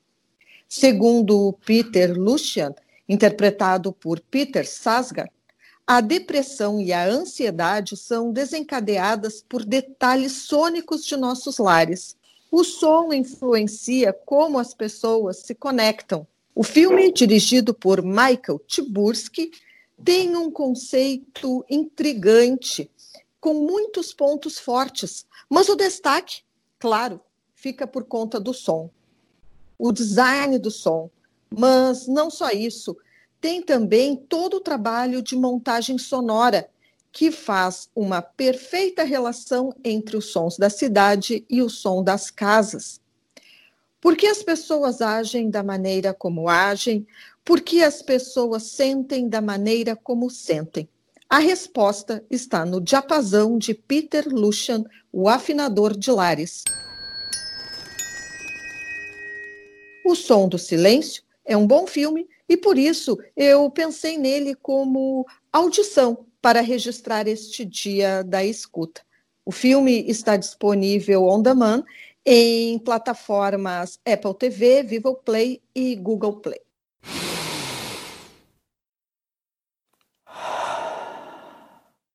Segundo 0.67 1.53
Peter 1.63 2.19
Lucian, 2.19 2.73
interpretado 3.07 3.93
por 3.93 4.19
Peter 4.19 4.67
Sarsgaard, 4.67 5.31
a 5.85 6.01
depressão 6.01 6.81
e 6.81 6.91
a 6.91 7.07
ansiedade 7.07 7.95
são 7.95 8.31
desencadeadas 8.31 9.45
por 9.47 9.63
detalhes 9.63 10.31
sônicos 10.31 11.05
de 11.05 11.15
nossos 11.15 11.59
lares. 11.59 12.17
O 12.49 12.63
som 12.63 13.13
influencia 13.13 14.11
como 14.11 14.57
as 14.57 14.73
pessoas 14.73 15.37
se 15.45 15.53
conectam. 15.53 16.25
O 16.55 16.63
filme, 16.63 17.13
dirigido 17.13 17.75
por 17.75 18.01
Michael 18.01 18.59
Tibursky, 18.65 19.51
tem 20.03 20.35
um 20.35 20.49
conceito 20.49 21.63
intrigante, 21.69 22.89
com 23.41 23.55
muitos 23.55 24.13
pontos 24.13 24.59
fortes, 24.59 25.25
mas 25.49 25.67
o 25.67 25.75
destaque, 25.75 26.43
claro, 26.77 27.19
fica 27.55 27.87
por 27.87 28.05
conta 28.05 28.39
do 28.39 28.53
som. 28.53 28.89
O 29.79 29.91
design 29.91 30.59
do 30.59 30.69
som, 30.69 31.09
mas 31.49 32.07
não 32.07 32.29
só 32.29 32.51
isso, 32.51 32.95
tem 33.41 33.61
também 33.63 34.15
todo 34.15 34.57
o 34.57 34.61
trabalho 34.61 35.23
de 35.23 35.35
montagem 35.35 35.97
sonora, 35.97 36.69
que 37.11 37.31
faz 37.31 37.89
uma 37.93 38.21
perfeita 38.21 39.03
relação 39.03 39.75
entre 39.83 40.15
os 40.15 40.25
sons 40.27 40.57
da 40.57 40.69
cidade 40.69 41.43
e 41.49 41.61
o 41.61 41.69
som 41.69 42.03
das 42.03 42.31
casas. 42.31 43.01
Por 43.99 44.15
que 44.15 44.27
as 44.27 44.41
pessoas 44.41 45.01
agem 45.01 45.49
da 45.49 45.61
maneira 45.61 46.13
como 46.13 46.47
agem? 46.47 47.05
Por 47.43 47.59
que 47.59 47.83
as 47.83 48.01
pessoas 48.01 48.63
sentem 48.63 49.27
da 49.27 49.41
maneira 49.41 49.95
como 49.95 50.29
sentem? 50.29 50.87
A 51.31 51.39
resposta 51.39 52.25
está 52.29 52.65
no 52.65 52.81
diapasão 52.81 53.57
de 53.57 53.73
Peter 53.73 54.27
Lucian, 54.27 54.83
o 55.13 55.29
afinador 55.29 55.95
de 55.97 56.11
lares. 56.11 56.65
O 60.05 60.13
Som 60.13 60.49
do 60.49 60.57
Silêncio 60.57 61.23
é 61.45 61.55
um 61.55 61.65
bom 61.65 61.87
filme 61.87 62.27
e 62.49 62.57
por 62.57 62.77
isso 62.77 63.17
eu 63.33 63.69
pensei 63.69 64.17
nele 64.17 64.55
como 64.55 65.25
audição 65.53 66.25
para 66.41 66.59
registrar 66.59 67.25
este 67.29 67.63
dia 67.63 68.25
da 68.25 68.43
escuta. 68.43 69.01
O 69.45 69.53
filme 69.53 70.03
está 70.09 70.35
disponível 70.35 71.23
on 71.23 71.41
demand 71.41 71.85
em 72.25 72.77
plataformas 72.77 73.97
Apple 74.05 74.33
TV, 74.33 74.83
Vivo 74.83 75.15
Play 75.15 75.61
e 75.73 75.95
Google 75.95 76.41
Play. 76.41 76.59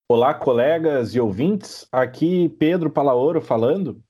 Olá, 0.08 0.32
colegas 0.32 1.16
e 1.16 1.20
ouvintes. 1.20 1.88
Aqui 1.90 2.48
Pedro 2.60 2.88
Palaoro 2.88 3.40
falando. 3.40 4.00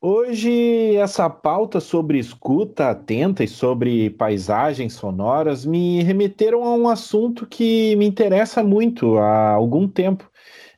Hoje, 0.00 0.96
essa 0.96 1.28
pauta 1.28 1.78
sobre 1.78 2.18
escuta 2.18 2.88
atenta 2.88 3.44
e 3.44 3.48
sobre 3.48 4.08
paisagens 4.08 4.94
sonoras 4.94 5.66
me 5.66 6.02
remeteram 6.02 6.64
a 6.64 6.74
um 6.74 6.88
assunto 6.88 7.46
que 7.46 7.94
me 7.96 8.06
interessa 8.06 8.64
muito 8.64 9.18
há 9.18 9.50
algum 9.50 9.86
tempo 9.86 10.26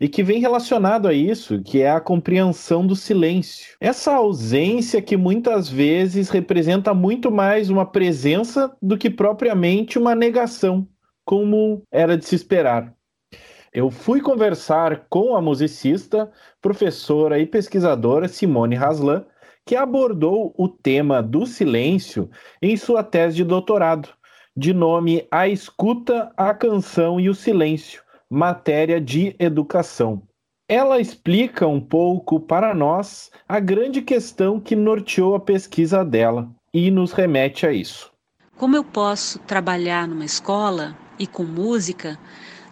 e 0.00 0.09
que 0.09 0.24
vem 0.24 0.40
relacionado 0.40 1.07
a 1.07 1.14
isso, 1.14 1.62
que 1.62 1.81
é 1.81 1.92
a 1.92 2.00
compreensão 2.00 2.85
do 2.85 2.96
silêncio. 2.96 3.76
Essa 3.81 4.16
ausência 4.16 5.00
que 5.00 5.16
muitas 5.16 5.68
vezes 5.68 6.31
representa 6.31 6.92
muito 6.92 7.31
mais 7.31 7.70
uma 7.70 7.87
presença 7.87 8.76
do 8.83 8.98
que 8.98 9.09
propriamente 9.09 10.00
uma 10.00 10.16
negação, 10.16 10.88
como 11.24 11.85
era 11.92 12.18
de 12.18 12.24
se 12.24 12.35
esperar. 12.35 12.92
Eu 13.72 13.90
fui 13.90 14.20
conversar 14.20 15.06
com 15.08 15.35
a 15.35 15.40
musicista, 15.40 16.30
professora 16.61 17.38
e 17.38 17.46
pesquisadora 17.46 18.28
Simone 18.28 18.76
Haslan, 18.76 19.24
que 19.64 19.74
abordou 19.74 20.54
o 20.58 20.68
tema 20.68 21.22
do 21.22 21.46
silêncio 21.46 22.28
em 22.61 22.76
sua 22.76 23.02
tese 23.02 23.37
de 23.37 23.44
doutorado, 23.44 24.11
de 24.54 24.74
nome 24.74 25.26
A 25.30 25.48
Escuta, 25.48 26.30
a 26.37 26.52
Canção 26.52 27.18
e 27.18 27.30
o 27.30 27.35
Silêncio, 27.35 28.02
matéria 28.28 29.00
de 29.00 29.35
educação. 29.38 30.20
Ela 30.68 31.00
explica 31.00 31.66
um 31.66 31.80
pouco 31.80 32.40
para 32.40 32.74
nós 32.74 33.30
a 33.48 33.58
grande 33.58 34.02
questão 34.02 34.61
que 34.61 34.76
norteou 34.76 35.35
a 35.35 35.40
pesquisa 35.40 36.04
dela 36.04 36.46
e 36.74 36.90
nos 36.90 37.12
remete 37.12 37.66
a 37.66 37.72
isso. 37.72 38.12
Como 38.56 38.76
eu 38.76 38.85
posso 38.85 39.38
trabalhar 39.40 40.06
numa 40.06 40.26
escola 40.26 40.94
e 41.18 41.26
com 41.26 41.42
música 41.42 42.18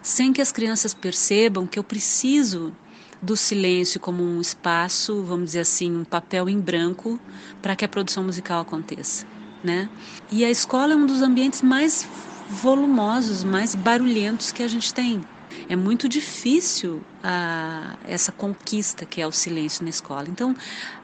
sem 0.01 0.33
que 0.33 0.41
as 0.41 0.51
crianças 0.51 0.93
percebam 0.93 1.67
que 1.67 1.77
eu 1.79 1.83
preciso 1.83 2.75
do 3.21 3.37
silêncio 3.37 3.99
como 3.99 4.23
um 4.23 4.41
espaço, 4.41 5.23
vamos 5.23 5.47
dizer 5.47 5.59
assim, 5.61 5.95
um 5.95 6.03
papel 6.05 6.49
em 6.49 6.59
branco 6.59 7.19
para 7.61 7.75
que 7.75 7.85
a 7.85 7.89
produção 7.89 8.23
musical 8.23 8.61
aconteça, 8.61 9.25
né? 9.63 9.89
E 10.31 10.43
a 10.43 10.49
escola 10.49 10.93
é 10.93 10.95
um 10.95 11.05
dos 11.05 11.21
ambientes 11.21 11.61
mais 11.61 12.03
volumosos, 12.49 13.43
mais 13.43 13.75
barulhentos 13.75 14.51
que 14.51 14.63
a 14.63 14.67
gente 14.67 14.93
tem. 14.93 15.21
É 15.69 15.75
muito 15.75 16.09
difícil 16.09 17.05
a, 17.21 17.97
essa 18.03 18.31
conquista 18.31 19.05
que 19.05 19.21
é 19.21 19.27
o 19.27 19.31
silêncio 19.31 19.83
na 19.83 19.89
escola. 19.89 20.27
Então, 20.29 20.53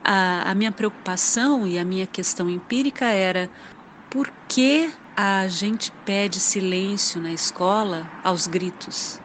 a, 0.03 0.49
a 0.51 0.55
minha 0.55 0.71
preocupação 0.71 1.67
e 1.67 1.77
a 1.77 1.85
minha 1.85 2.07
questão 2.07 2.49
empírica 2.49 3.05
era 3.05 3.51
por 4.09 4.33
que 4.47 4.91
a 5.17 5.47
gente 5.49 5.91
pede 6.05 6.39
silêncio 6.39 7.19
na 7.21 7.33
escola 7.33 8.13
aos 8.23 8.47
gritos? 8.47 9.21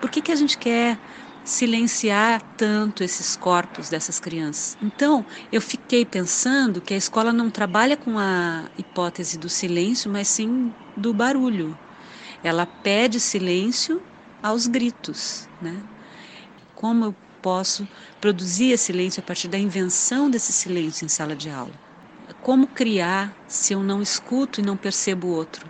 Por 0.00 0.10
que, 0.10 0.22
que 0.22 0.32
a 0.32 0.36
gente 0.36 0.58
quer 0.58 1.00
silenciar 1.44 2.42
tanto 2.56 3.04
esses 3.04 3.36
corpos 3.36 3.88
dessas 3.88 4.18
crianças. 4.20 4.76
Então, 4.82 5.26
eu 5.52 5.60
fiquei 5.62 6.04
pensando 6.06 6.82
que 6.82 6.94
a 6.94 6.96
escola 6.98 7.32
não 7.32 7.50
trabalha 7.50 7.96
com 7.96 8.18
a 8.18 8.70
hipótese 8.76 9.38
do 9.38 9.48
silêncio, 9.48 10.10
mas 10.10 10.28
sim 10.28 10.74
do 10.96 11.14
barulho. 11.14 11.78
Ela 12.42 12.66
pede 12.66 13.20
silêncio 13.20 14.06
aos 14.42 14.66
gritos, 14.66 15.48
né? 15.60 15.88
Como 16.74 17.04
eu 17.06 17.18
posso 17.42 17.88
produzir 18.20 18.72
esse 18.72 18.86
silêncio 18.86 19.20
a 19.20 19.24
partir 19.24 19.48
da 19.48 19.58
invenção 19.58 20.30
desse 20.30 20.52
silêncio 20.52 21.04
em 21.06 21.08
sala 21.08 21.36
de 21.36 21.50
aula? 21.50 21.80
Como 22.46 22.68
criar 22.68 23.36
se 23.48 23.72
eu 23.72 23.82
não 23.82 24.00
escuto 24.00 24.60
e 24.60 24.62
não 24.62 24.76
percebo 24.76 25.26
o 25.26 25.30
outro? 25.32 25.68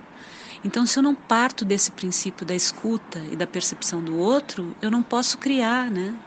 Então, 0.62 0.84
se 0.84 0.98
eu 0.98 1.02
não 1.02 1.14
parto 1.14 1.64
desse 1.64 1.90
princípio 1.90 2.44
da 2.44 2.54
escuta 2.54 3.18
e 3.30 3.34
da 3.34 3.46
percepção 3.46 4.04
do 4.04 4.14
outro, 4.14 4.76
eu 4.82 4.90
não 4.90 5.02
posso 5.02 5.38
criar, 5.38 5.90
né? 5.90 6.20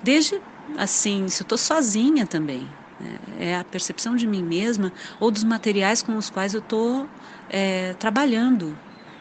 Desde 0.00 0.40
assim, 0.76 1.26
se 1.28 1.42
eu 1.42 1.44
estou 1.44 1.58
sozinha 1.58 2.24
também, 2.24 2.72
né? 3.00 3.18
é 3.36 3.56
a 3.56 3.64
percepção 3.64 4.14
de 4.14 4.28
mim 4.28 4.44
mesma 4.44 4.92
ou 5.18 5.28
dos 5.28 5.42
materiais 5.42 6.02
com 6.02 6.16
os 6.16 6.30
quais 6.30 6.54
eu 6.54 6.60
estou 6.60 7.10
é, 7.48 7.92
trabalhando. 7.94 8.78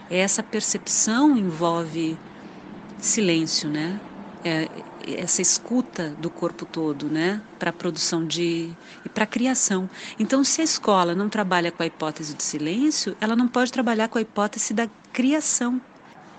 Essa 0.07 0.43
percepção 0.43 1.35
envolve 1.35 2.19
silêncio, 2.99 3.69
né? 3.71 4.01
É, 4.43 4.85
essa 5.07 5.41
escuta 5.41 6.09
do 6.19 6.29
corpo 6.29 6.65
todo, 6.65 7.07
né, 7.07 7.41
para 7.59 7.69
a 7.69 7.73
produção 7.73 8.25
de 8.25 8.71
e 9.05 9.09
para 9.09 9.23
a 9.23 9.27
criação. 9.27 9.89
Então, 10.19 10.43
se 10.43 10.61
a 10.61 10.63
escola 10.63 11.13
não 11.13 11.29
trabalha 11.29 11.71
com 11.71 11.83
a 11.83 11.85
hipótese 11.85 12.33
do 12.33 12.41
silêncio, 12.41 13.15
ela 13.21 13.35
não 13.35 13.47
pode 13.47 13.71
trabalhar 13.71 14.07
com 14.07 14.17
a 14.17 14.21
hipótese 14.21 14.73
da 14.73 14.87
criação. 15.13 15.79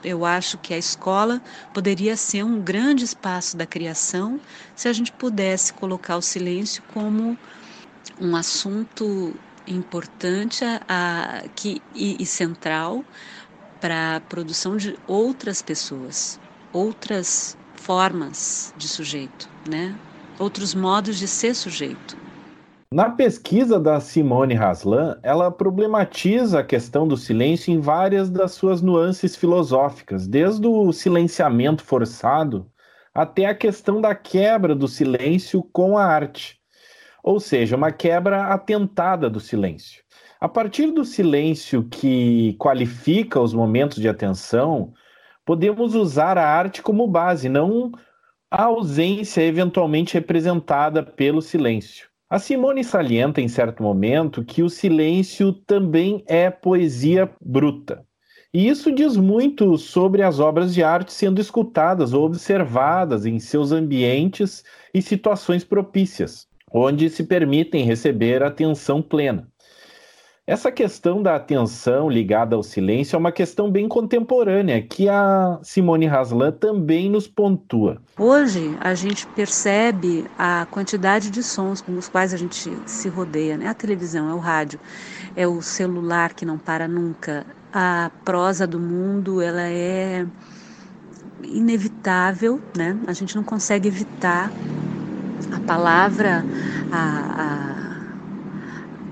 Eu 0.03 0.25
acho 0.25 0.59
que 0.59 0.75
a 0.75 0.79
escola 0.79 1.41
poderia 1.73 2.17
ser 2.17 2.45
um 2.45 2.61
grande 2.61 3.05
espaço 3.05 3.57
da 3.57 3.67
criação 3.67 4.41
se 4.75 4.89
a 4.89 4.93
gente 4.93 5.13
pudesse 5.13 5.73
colocar 5.73 6.17
o 6.17 6.23
silêncio 6.23 6.83
como 6.93 7.37
um 8.21 8.37
assunto 8.37 9.35
importante 9.67 10.65
a, 10.89 11.43
que, 11.55 11.83
e, 11.95 12.23
e 12.23 12.27
central 12.27 13.05
para 13.81 14.17
a 14.17 14.21
produção 14.21 14.77
de 14.77 14.97
outras 15.07 15.61
pessoas, 15.61 16.39
outras 16.73 17.57
formas 17.87 18.75
de 18.77 18.88
sujeito, 18.88 19.49
né? 19.68 19.94
outros 20.40 20.75
modos 20.75 21.18
de 21.18 21.29
ser 21.29 21.55
sujeito. 21.55 22.16
Na 22.92 23.11
pesquisa 23.11 23.79
da 23.79 24.01
Simone 24.01 24.55
Haslan, 24.55 25.18
ela 25.22 25.51
problematiza 25.53 26.59
a 26.59 26.64
questão 26.64 27.07
do 27.07 27.16
silêncio 27.16 27.72
em 27.72 27.81
várias 27.81 28.29
das 28.29 28.53
suas 28.53 28.83
nuances 28.83 29.37
filosóficas, 29.37 30.27
desde 30.27 30.66
o 30.66 30.92
silenciamento 30.92 31.85
forçado 31.85 32.66
até 33.14 33.46
a 33.46 33.55
questão 33.55 34.01
da 34.01 34.14
quebra 34.14 34.75
do 34.75 34.88
silêncio 34.88 35.62
com 35.72 35.96
a 35.96 36.05
arte, 36.05 36.59
ou 37.22 37.38
seja, 37.38 37.77
uma 37.77 37.92
quebra 37.92 38.46
atentada 38.49 39.31
do 39.31 39.38
silêncio. 39.40 40.03
A 40.40 40.49
partir 40.49 40.90
do 40.90 41.05
silêncio 41.05 41.85
que 41.88 42.55
qualifica 42.59 43.40
os 43.40 43.55
momentos 43.55 43.99
de 43.99 44.09
atenção, 44.09 44.92
podemos 45.47 45.95
usar 45.95 46.37
a 46.37 46.47
arte 46.47 46.83
como 46.83 47.07
base, 47.07 47.49
não 47.49 47.93
a 48.51 48.65
ausência 48.65 49.43
eventualmente 49.43 50.15
representada 50.15 51.03
pelo 51.03 51.41
silêncio. 51.41 52.09
A 52.29 52.41
Simone 52.41 52.83
salienta 52.83 53.41
em 53.41 53.47
certo 53.47 53.83
momento 53.83 54.45
que 54.45 54.63
o 54.63 54.69
silêncio 54.69 55.53
também 55.53 56.25
é 56.27 56.51
poesia 56.51 57.31
bruta. 57.41 58.05
E 58.53 58.69
isso 58.69 58.91
diz 58.91 59.17
muito 59.17 59.77
sobre 59.79 60.23
as 60.23 60.41
obras 60.41 60.75
de 60.75 60.83
arte 60.83 61.13
sendo 61.13 61.41
escutadas 61.41 62.13
ou 62.13 62.25
observadas 62.25 63.27
em 63.27 63.39
seus 63.39 63.71
ambientes 63.71 64.65
e 64.93 65.01
situações 65.01 65.63
propícias, 65.63 66.49
onde 66.73 67.09
se 67.09 67.23
permitem 67.23 67.85
receber 67.85 68.43
atenção 68.43 69.01
plena. 69.01 69.49
Essa 70.47 70.71
questão 70.71 71.21
da 71.21 71.35
atenção 71.35 72.09
ligada 72.09 72.55
ao 72.55 72.63
silêncio 72.63 73.17
é 73.17 73.19
uma 73.19 73.33
questão 73.33 73.69
bem 73.69 73.89
contemporânea, 73.89 74.81
que 74.81 75.09
a 75.09 75.59
Simone 75.61 76.07
Haslan 76.07 76.53
também 76.53 77.11
nos 77.11 77.27
pontua. 77.27 78.01
Hoje, 78.17 78.77
a 78.81 78.95
gente 78.95 79.27
percebe 79.27 80.25
a 80.39 80.65
quantidade 80.71 81.31
de 81.31 81.43
sons 81.43 81.81
com 81.81 81.99
os 81.99 82.09
quais 82.09 82.33
a 82.33 82.37
gente 82.37 82.73
se 82.87 83.09
rodeia, 83.09 83.57
né? 83.57 83.67
A 83.67 83.75
televisão, 83.75 84.31
é 84.31 84.35
o 84.35 84.39
rádio, 84.39 84.79
é 85.35 85.49
o 85.49 85.61
celular 85.61 86.33
que 86.33 86.47
não 86.47 86.59
para 86.59 86.87
nunca. 86.87 87.45
A 87.73 88.13
prosa 88.25 88.69
do 88.69 88.79
mundo, 88.79 89.43
ela 89.43 89.63
é 89.63 90.25
inevitável, 91.43 92.61
né? 92.77 92.97
A 93.09 93.13
gente 93.13 93.35
não 93.35 93.43
consegue 93.43 93.89
evitar 93.89 94.53
a 95.51 95.59
palavra, 95.59 96.45
a, 96.93 97.83
a 97.83 97.86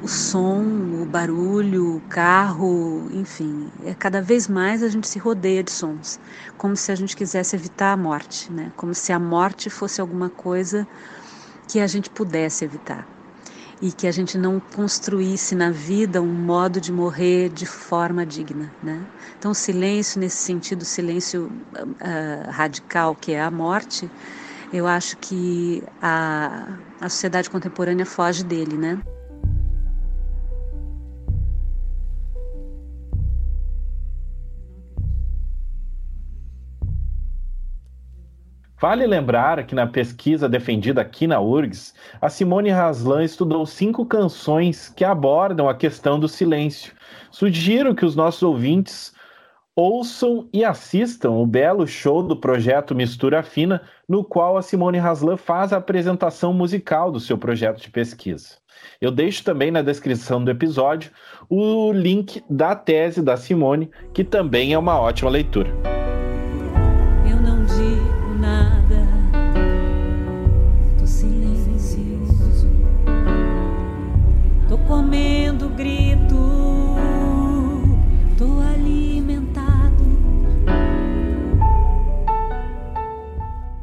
o 0.04 0.08
som, 0.08 0.62
o 1.00 1.06
barulho, 1.06 1.96
o 1.96 2.00
carro, 2.10 3.08
enfim, 3.10 3.70
é 3.86 3.94
cada 3.94 4.20
vez 4.20 4.46
mais 4.46 4.82
a 4.82 4.88
gente 4.88 5.08
se 5.08 5.18
rodeia 5.18 5.62
de 5.62 5.70
sons, 5.70 6.20
como 6.58 6.76
se 6.76 6.92
a 6.92 6.94
gente 6.94 7.16
quisesse 7.16 7.56
evitar 7.56 7.94
a 7.94 7.96
morte, 7.96 8.52
né? 8.52 8.70
Como 8.76 8.92
se 8.94 9.14
a 9.14 9.18
morte 9.18 9.70
fosse 9.70 10.02
alguma 10.02 10.28
coisa 10.28 10.86
que 11.66 11.80
a 11.80 11.86
gente 11.86 12.10
pudesse 12.10 12.66
evitar 12.66 13.08
e 13.80 13.90
que 13.92 14.06
a 14.06 14.12
gente 14.12 14.36
não 14.36 14.60
construísse 14.60 15.54
na 15.54 15.70
vida 15.70 16.20
um 16.20 16.34
modo 16.34 16.82
de 16.82 16.92
morrer 16.92 17.48
de 17.48 17.64
forma 17.64 18.26
digna, 18.26 18.70
né? 18.82 19.00
Então, 19.38 19.52
o 19.52 19.54
silêncio 19.54 20.20
nesse 20.20 20.36
sentido, 20.36 20.82
o 20.82 20.84
silêncio 20.84 21.50
uh, 21.72 22.50
radical 22.50 23.14
que 23.14 23.32
é 23.32 23.40
a 23.40 23.50
morte, 23.50 24.10
eu 24.70 24.86
acho 24.86 25.16
que 25.16 25.82
a, 26.02 26.76
a 27.00 27.08
sociedade 27.08 27.48
contemporânea 27.48 28.04
foge 28.04 28.44
dele, 28.44 28.76
né? 28.76 28.98
Vale 38.84 39.06
lembrar 39.06 39.64
que 39.64 39.74
na 39.74 39.86
pesquisa 39.86 40.46
defendida 40.46 41.00
aqui 41.00 41.26
na 41.26 41.40
URGS, 41.40 41.94
a 42.20 42.28
Simone 42.28 42.68
Haslan 42.68 43.24
estudou 43.24 43.64
cinco 43.64 44.04
canções 44.04 44.90
que 44.90 45.02
abordam 45.02 45.70
a 45.70 45.74
questão 45.74 46.20
do 46.20 46.28
silêncio. 46.28 46.92
Sugiro 47.30 47.94
que 47.94 48.04
os 48.04 48.14
nossos 48.14 48.42
ouvintes 48.42 49.14
ouçam 49.74 50.50
e 50.52 50.62
assistam 50.62 51.30
o 51.30 51.46
belo 51.46 51.86
show 51.86 52.22
do 52.22 52.36
projeto 52.36 52.94
Mistura 52.94 53.42
Fina, 53.42 53.80
no 54.06 54.22
qual 54.22 54.58
a 54.58 54.60
Simone 54.60 54.98
Haslan 54.98 55.38
faz 55.38 55.72
a 55.72 55.78
apresentação 55.78 56.52
musical 56.52 57.10
do 57.10 57.18
seu 57.18 57.38
projeto 57.38 57.80
de 57.80 57.90
pesquisa. 57.90 58.58
Eu 59.00 59.10
deixo 59.10 59.42
também 59.42 59.70
na 59.70 59.80
descrição 59.80 60.44
do 60.44 60.50
episódio 60.50 61.10
o 61.48 61.90
link 61.90 62.44
da 62.50 62.76
tese 62.76 63.22
da 63.22 63.38
Simone, 63.38 63.90
que 64.12 64.22
também 64.22 64.74
é 64.74 64.78
uma 64.78 65.00
ótima 65.00 65.30
leitura. 65.30 65.93
Comendo 74.78 75.68
grito, 75.70 76.36
tô 78.36 78.60
alimentado. 78.60 80.04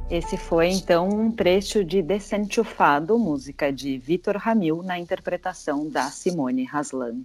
Esse 0.10 0.38
foi 0.38 0.70
então 0.70 1.08
um 1.08 1.32
trecho 1.32 1.84
de 1.84 2.02
Desenchufado, 2.02 3.18
música 3.18 3.72
de 3.72 3.98
Vitor 3.98 4.36
Ramil, 4.38 4.84
na 4.84 5.00
interpretação 5.00 5.88
da 5.88 6.04
Simone 6.10 6.68
Haslan. 6.72 7.22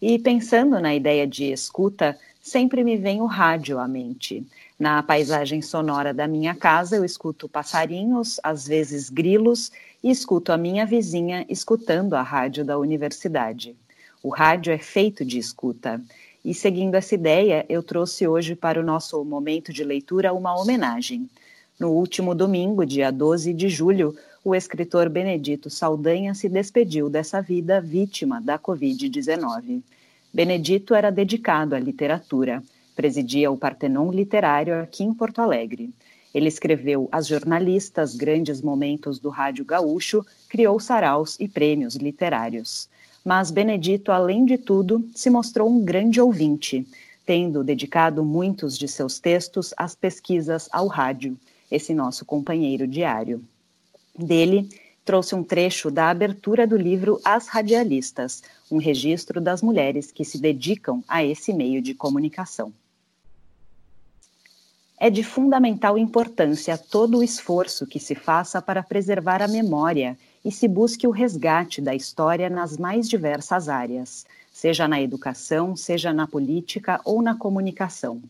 E 0.00 0.18
pensando 0.18 0.80
na 0.80 0.94
ideia 0.94 1.26
de 1.26 1.52
escuta, 1.52 2.18
sempre 2.40 2.82
me 2.84 2.96
vem 2.96 3.20
o 3.20 3.26
rádio 3.26 3.78
à 3.78 3.86
mente. 3.86 4.46
Na 4.78 5.02
paisagem 5.02 5.62
sonora 5.62 6.12
da 6.12 6.26
minha 6.26 6.54
casa, 6.54 6.96
eu 6.96 7.04
escuto 7.04 7.48
passarinhos, 7.48 8.40
às 8.42 8.66
vezes 8.66 9.08
grilos, 9.08 9.70
e 10.04 10.10
escuto 10.10 10.52
a 10.52 10.58
minha 10.58 10.84
vizinha 10.84 11.46
escutando 11.48 12.12
a 12.12 12.20
rádio 12.20 12.62
da 12.62 12.78
universidade. 12.78 13.74
O 14.22 14.28
rádio 14.28 14.70
é 14.70 14.76
feito 14.76 15.24
de 15.24 15.38
escuta. 15.38 15.98
E 16.44 16.52
seguindo 16.52 16.94
essa 16.94 17.14
ideia, 17.14 17.64
eu 17.70 17.82
trouxe 17.82 18.28
hoje 18.28 18.54
para 18.54 18.78
o 18.78 18.84
nosso 18.84 19.24
momento 19.24 19.72
de 19.72 19.82
leitura 19.82 20.34
uma 20.34 20.54
homenagem. 20.60 21.26
No 21.80 21.90
último 21.90 22.34
domingo, 22.34 22.84
dia 22.84 23.10
12 23.10 23.54
de 23.54 23.70
julho, 23.70 24.14
o 24.44 24.54
escritor 24.54 25.08
Benedito 25.08 25.70
Saldanha 25.70 26.34
se 26.34 26.50
despediu 26.50 27.08
dessa 27.08 27.40
vida 27.40 27.80
vítima 27.80 28.42
da 28.42 28.58
Covid-19. 28.58 29.82
Benedito 30.34 30.94
era 30.94 31.10
dedicado 31.10 31.74
à 31.74 31.78
literatura, 31.78 32.62
presidia 32.94 33.50
o 33.50 33.56
Partenon 33.56 34.12
Literário 34.12 34.82
aqui 34.82 35.02
em 35.02 35.14
Porto 35.14 35.38
Alegre. 35.40 35.88
Ele 36.34 36.48
escreveu 36.48 37.08
As 37.12 37.28
Jornalistas, 37.28 38.16
Grandes 38.16 38.60
Momentos 38.60 39.20
do 39.20 39.30
Rádio 39.30 39.64
Gaúcho, 39.64 40.26
criou 40.48 40.80
saraus 40.80 41.36
e 41.38 41.46
prêmios 41.46 41.94
literários. 41.94 42.88
Mas 43.24 43.52
Benedito, 43.52 44.10
além 44.10 44.44
de 44.44 44.58
tudo, 44.58 45.08
se 45.14 45.30
mostrou 45.30 45.70
um 45.70 45.84
grande 45.84 46.20
ouvinte, 46.20 46.84
tendo 47.24 47.62
dedicado 47.62 48.24
muitos 48.24 48.76
de 48.76 48.88
seus 48.88 49.20
textos 49.20 49.72
às 49.76 49.94
pesquisas 49.94 50.68
ao 50.72 50.88
rádio. 50.88 51.38
esse 51.70 51.94
nosso 51.94 52.24
companheiro 52.24 52.86
diário. 52.86 53.42
Dele, 54.16 54.68
trouxe 55.04 55.34
um 55.34 55.42
trecho 55.42 55.90
da 55.90 56.08
abertura 56.10 56.66
do 56.66 56.76
livro 56.76 57.20
As 57.24 57.48
Radialistas, 57.48 58.42
um 58.70 58.78
registro 58.78 59.40
das 59.40 59.60
mulheres 59.60 60.12
que 60.12 60.24
se 60.24 60.38
dedicam 60.38 61.02
a 61.08 61.24
esse 61.24 61.52
meio 61.52 61.82
de 61.82 61.94
comunicação. 61.94 62.72
É 64.98 65.10
de 65.10 65.24
fundamental 65.24 65.98
importância 65.98 66.78
todo 66.78 67.18
o 67.18 67.22
esforço 67.22 67.86
que 67.86 67.98
se 67.98 68.14
faça 68.14 68.62
para 68.62 68.82
preservar 68.82 69.42
a 69.42 69.48
memória 69.48 70.16
e 70.44 70.52
se 70.52 70.68
busque 70.68 71.06
o 71.06 71.10
resgate 71.10 71.80
da 71.80 71.94
história 71.94 72.48
nas 72.48 72.76
mais 72.76 73.08
diversas 73.08 73.68
áreas, 73.68 74.24
seja 74.52 74.86
na 74.86 75.02
educação, 75.02 75.74
seja 75.74 76.12
na 76.12 76.28
política 76.28 77.00
ou 77.04 77.20
na 77.20 77.34
comunicação. 77.36 78.22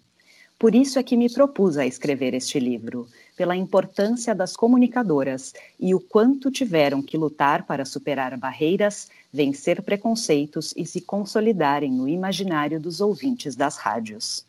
Por 0.58 0.74
isso 0.74 0.98
é 0.98 1.02
que 1.02 1.16
me 1.16 1.28
propus 1.28 1.76
a 1.76 1.84
escrever 1.84 2.32
este 2.32 2.58
livro, 2.58 3.06
pela 3.36 3.54
importância 3.54 4.34
das 4.34 4.56
comunicadoras 4.56 5.52
e 5.78 5.94
o 5.94 6.00
quanto 6.00 6.50
tiveram 6.50 7.02
que 7.02 7.18
lutar 7.18 7.64
para 7.66 7.84
superar 7.84 8.38
barreiras, 8.38 9.10
vencer 9.30 9.82
preconceitos 9.82 10.72
e 10.76 10.86
se 10.86 11.02
consolidarem 11.02 11.92
no 11.92 12.08
imaginário 12.08 12.80
dos 12.80 13.02
ouvintes 13.02 13.54
das 13.54 13.76
rádios. 13.76 14.46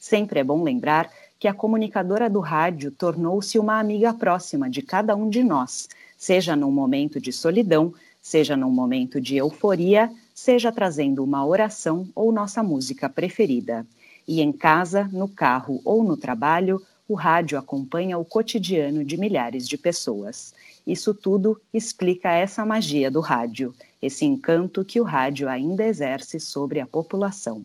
Sempre 0.00 0.40
é 0.40 0.44
bom 0.44 0.62
lembrar 0.62 1.10
que 1.38 1.46
a 1.46 1.54
comunicadora 1.54 2.28
do 2.28 2.40
rádio 2.40 2.90
tornou-se 2.90 3.58
uma 3.58 3.78
amiga 3.78 4.12
próxima 4.12 4.68
de 4.68 4.82
cada 4.82 5.14
um 5.14 5.30
de 5.30 5.44
nós, 5.44 5.88
seja 6.16 6.56
num 6.56 6.72
momento 6.72 7.20
de 7.20 7.32
solidão, 7.32 7.94
seja 8.20 8.56
num 8.56 8.70
momento 8.70 9.20
de 9.20 9.36
euforia, 9.36 10.10
seja 10.34 10.72
trazendo 10.72 11.22
uma 11.22 11.46
oração 11.46 12.08
ou 12.14 12.32
nossa 12.32 12.62
música 12.62 13.08
preferida. 13.08 13.86
E 14.26 14.40
em 14.40 14.52
casa, 14.52 15.08
no 15.12 15.28
carro 15.28 15.80
ou 15.84 16.02
no 16.02 16.16
trabalho, 16.16 16.82
o 17.08 17.14
rádio 17.14 17.58
acompanha 17.58 18.18
o 18.18 18.24
cotidiano 18.24 19.04
de 19.04 19.16
milhares 19.16 19.66
de 19.66 19.78
pessoas. 19.78 20.52
Isso 20.86 21.14
tudo 21.14 21.58
explica 21.72 22.32
essa 22.32 22.66
magia 22.66 23.10
do 23.10 23.20
rádio, 23.20 23.74
esse 24.02 24.24
encanto 24.24 24.84
que 24.84 25.00
o 25.00 25.04
rádio 25.04 25.48
ainda 25.48 25.86
exerce 25.86 26.38
sobre 26.38 26.80
a 26.80 26.86
população. 26.86 27.64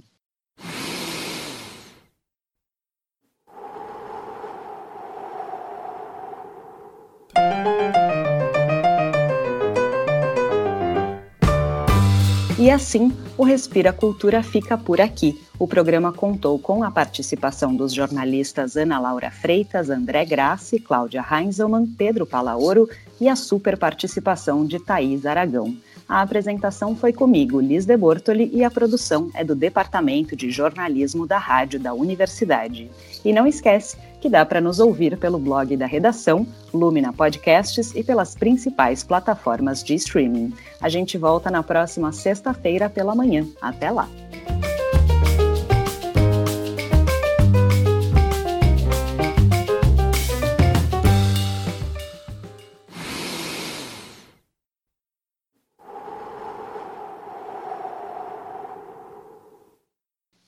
E 12.63 12.71
assim, 12.71 13.11
o 13.37 13.43
Respira 13.43 13.91
Cultura 13.91 14.41
fica 14.41 14.77
por 14.77 15.01
aqui. 15.01 15.37
O 15.59 15.67
programa 15.67 16.13
contou 16.13 16.57
com 16.57 16.81
a 16.81 16.89
participação 16.89 17.75
dos 17.75 17.91
jornalistas 17.91 18.77
Ana 18.77 18.97
Laura 18.97 19.29
Freitas, 19.29 19.89
André 19.89 20.23
Grassi, 20.23 20.79
Cláudia 20.79 21.21
Heinzelmann, 21.29 21.85
Pedro 21.85 22.25
Palaoro 22.25 22.87
e 23.19 23.27
a 23.27 23.35
super 23.35 23.77
participação 23.77 24.65
de 24.65 24.79
Thaís 24.79 25.25
Aragão. 25.25 25.75
A 26.07 26.21
apresentação 26.21 26.95
foi 26.95 27.11
comigo, 27.11 27.59
Liz 27.59 27.85
de 27.85 27.97
Bortoli, 27.97 28.49
e 28.53 28.63
a 28.63 28.71
produção 28.71 29.29
é 29.33 29.43
do 29.43 29.55
Departamento 29.55 30.33
de 30.33 30.49
Jornalismo 30.49 31.27
da 31.27 31.37
Rádio 31.37 31.81
da 31.81 31.93
Universidade. 31.93 32.89
E 33.25 33.33
não 33.33 33.45
esquece 33.45 33.97
que 34.23 34.29
dá 34.29 34.45
para 34.45 34.61
nos 34.61 34.79
ouvir 34.79 35.17
pelo 35.17 35.37
blog 35.37 35.75
da 35.75 35.85
redação, 35.85 36.47
Lumina 36.73 37.11
Podcasts 37.11 37.93
e 37.93 38.01
pelas 38.05 38.33
principais 38.33 39.03
plataformas 39.03 39.83
de 39.83 39.95
streaming. 39.95 40.53
A 40.79 40.87
gente 40.87 41.17
volta 41.17 41.51
na 41.51 41.61
próxima 41.61 42.09
sexta-feira 42.13 42.89
pela 42.89 43.13
manhã. 43.13 43.45
Até 43.61 43.91
lá! 43.91 44.07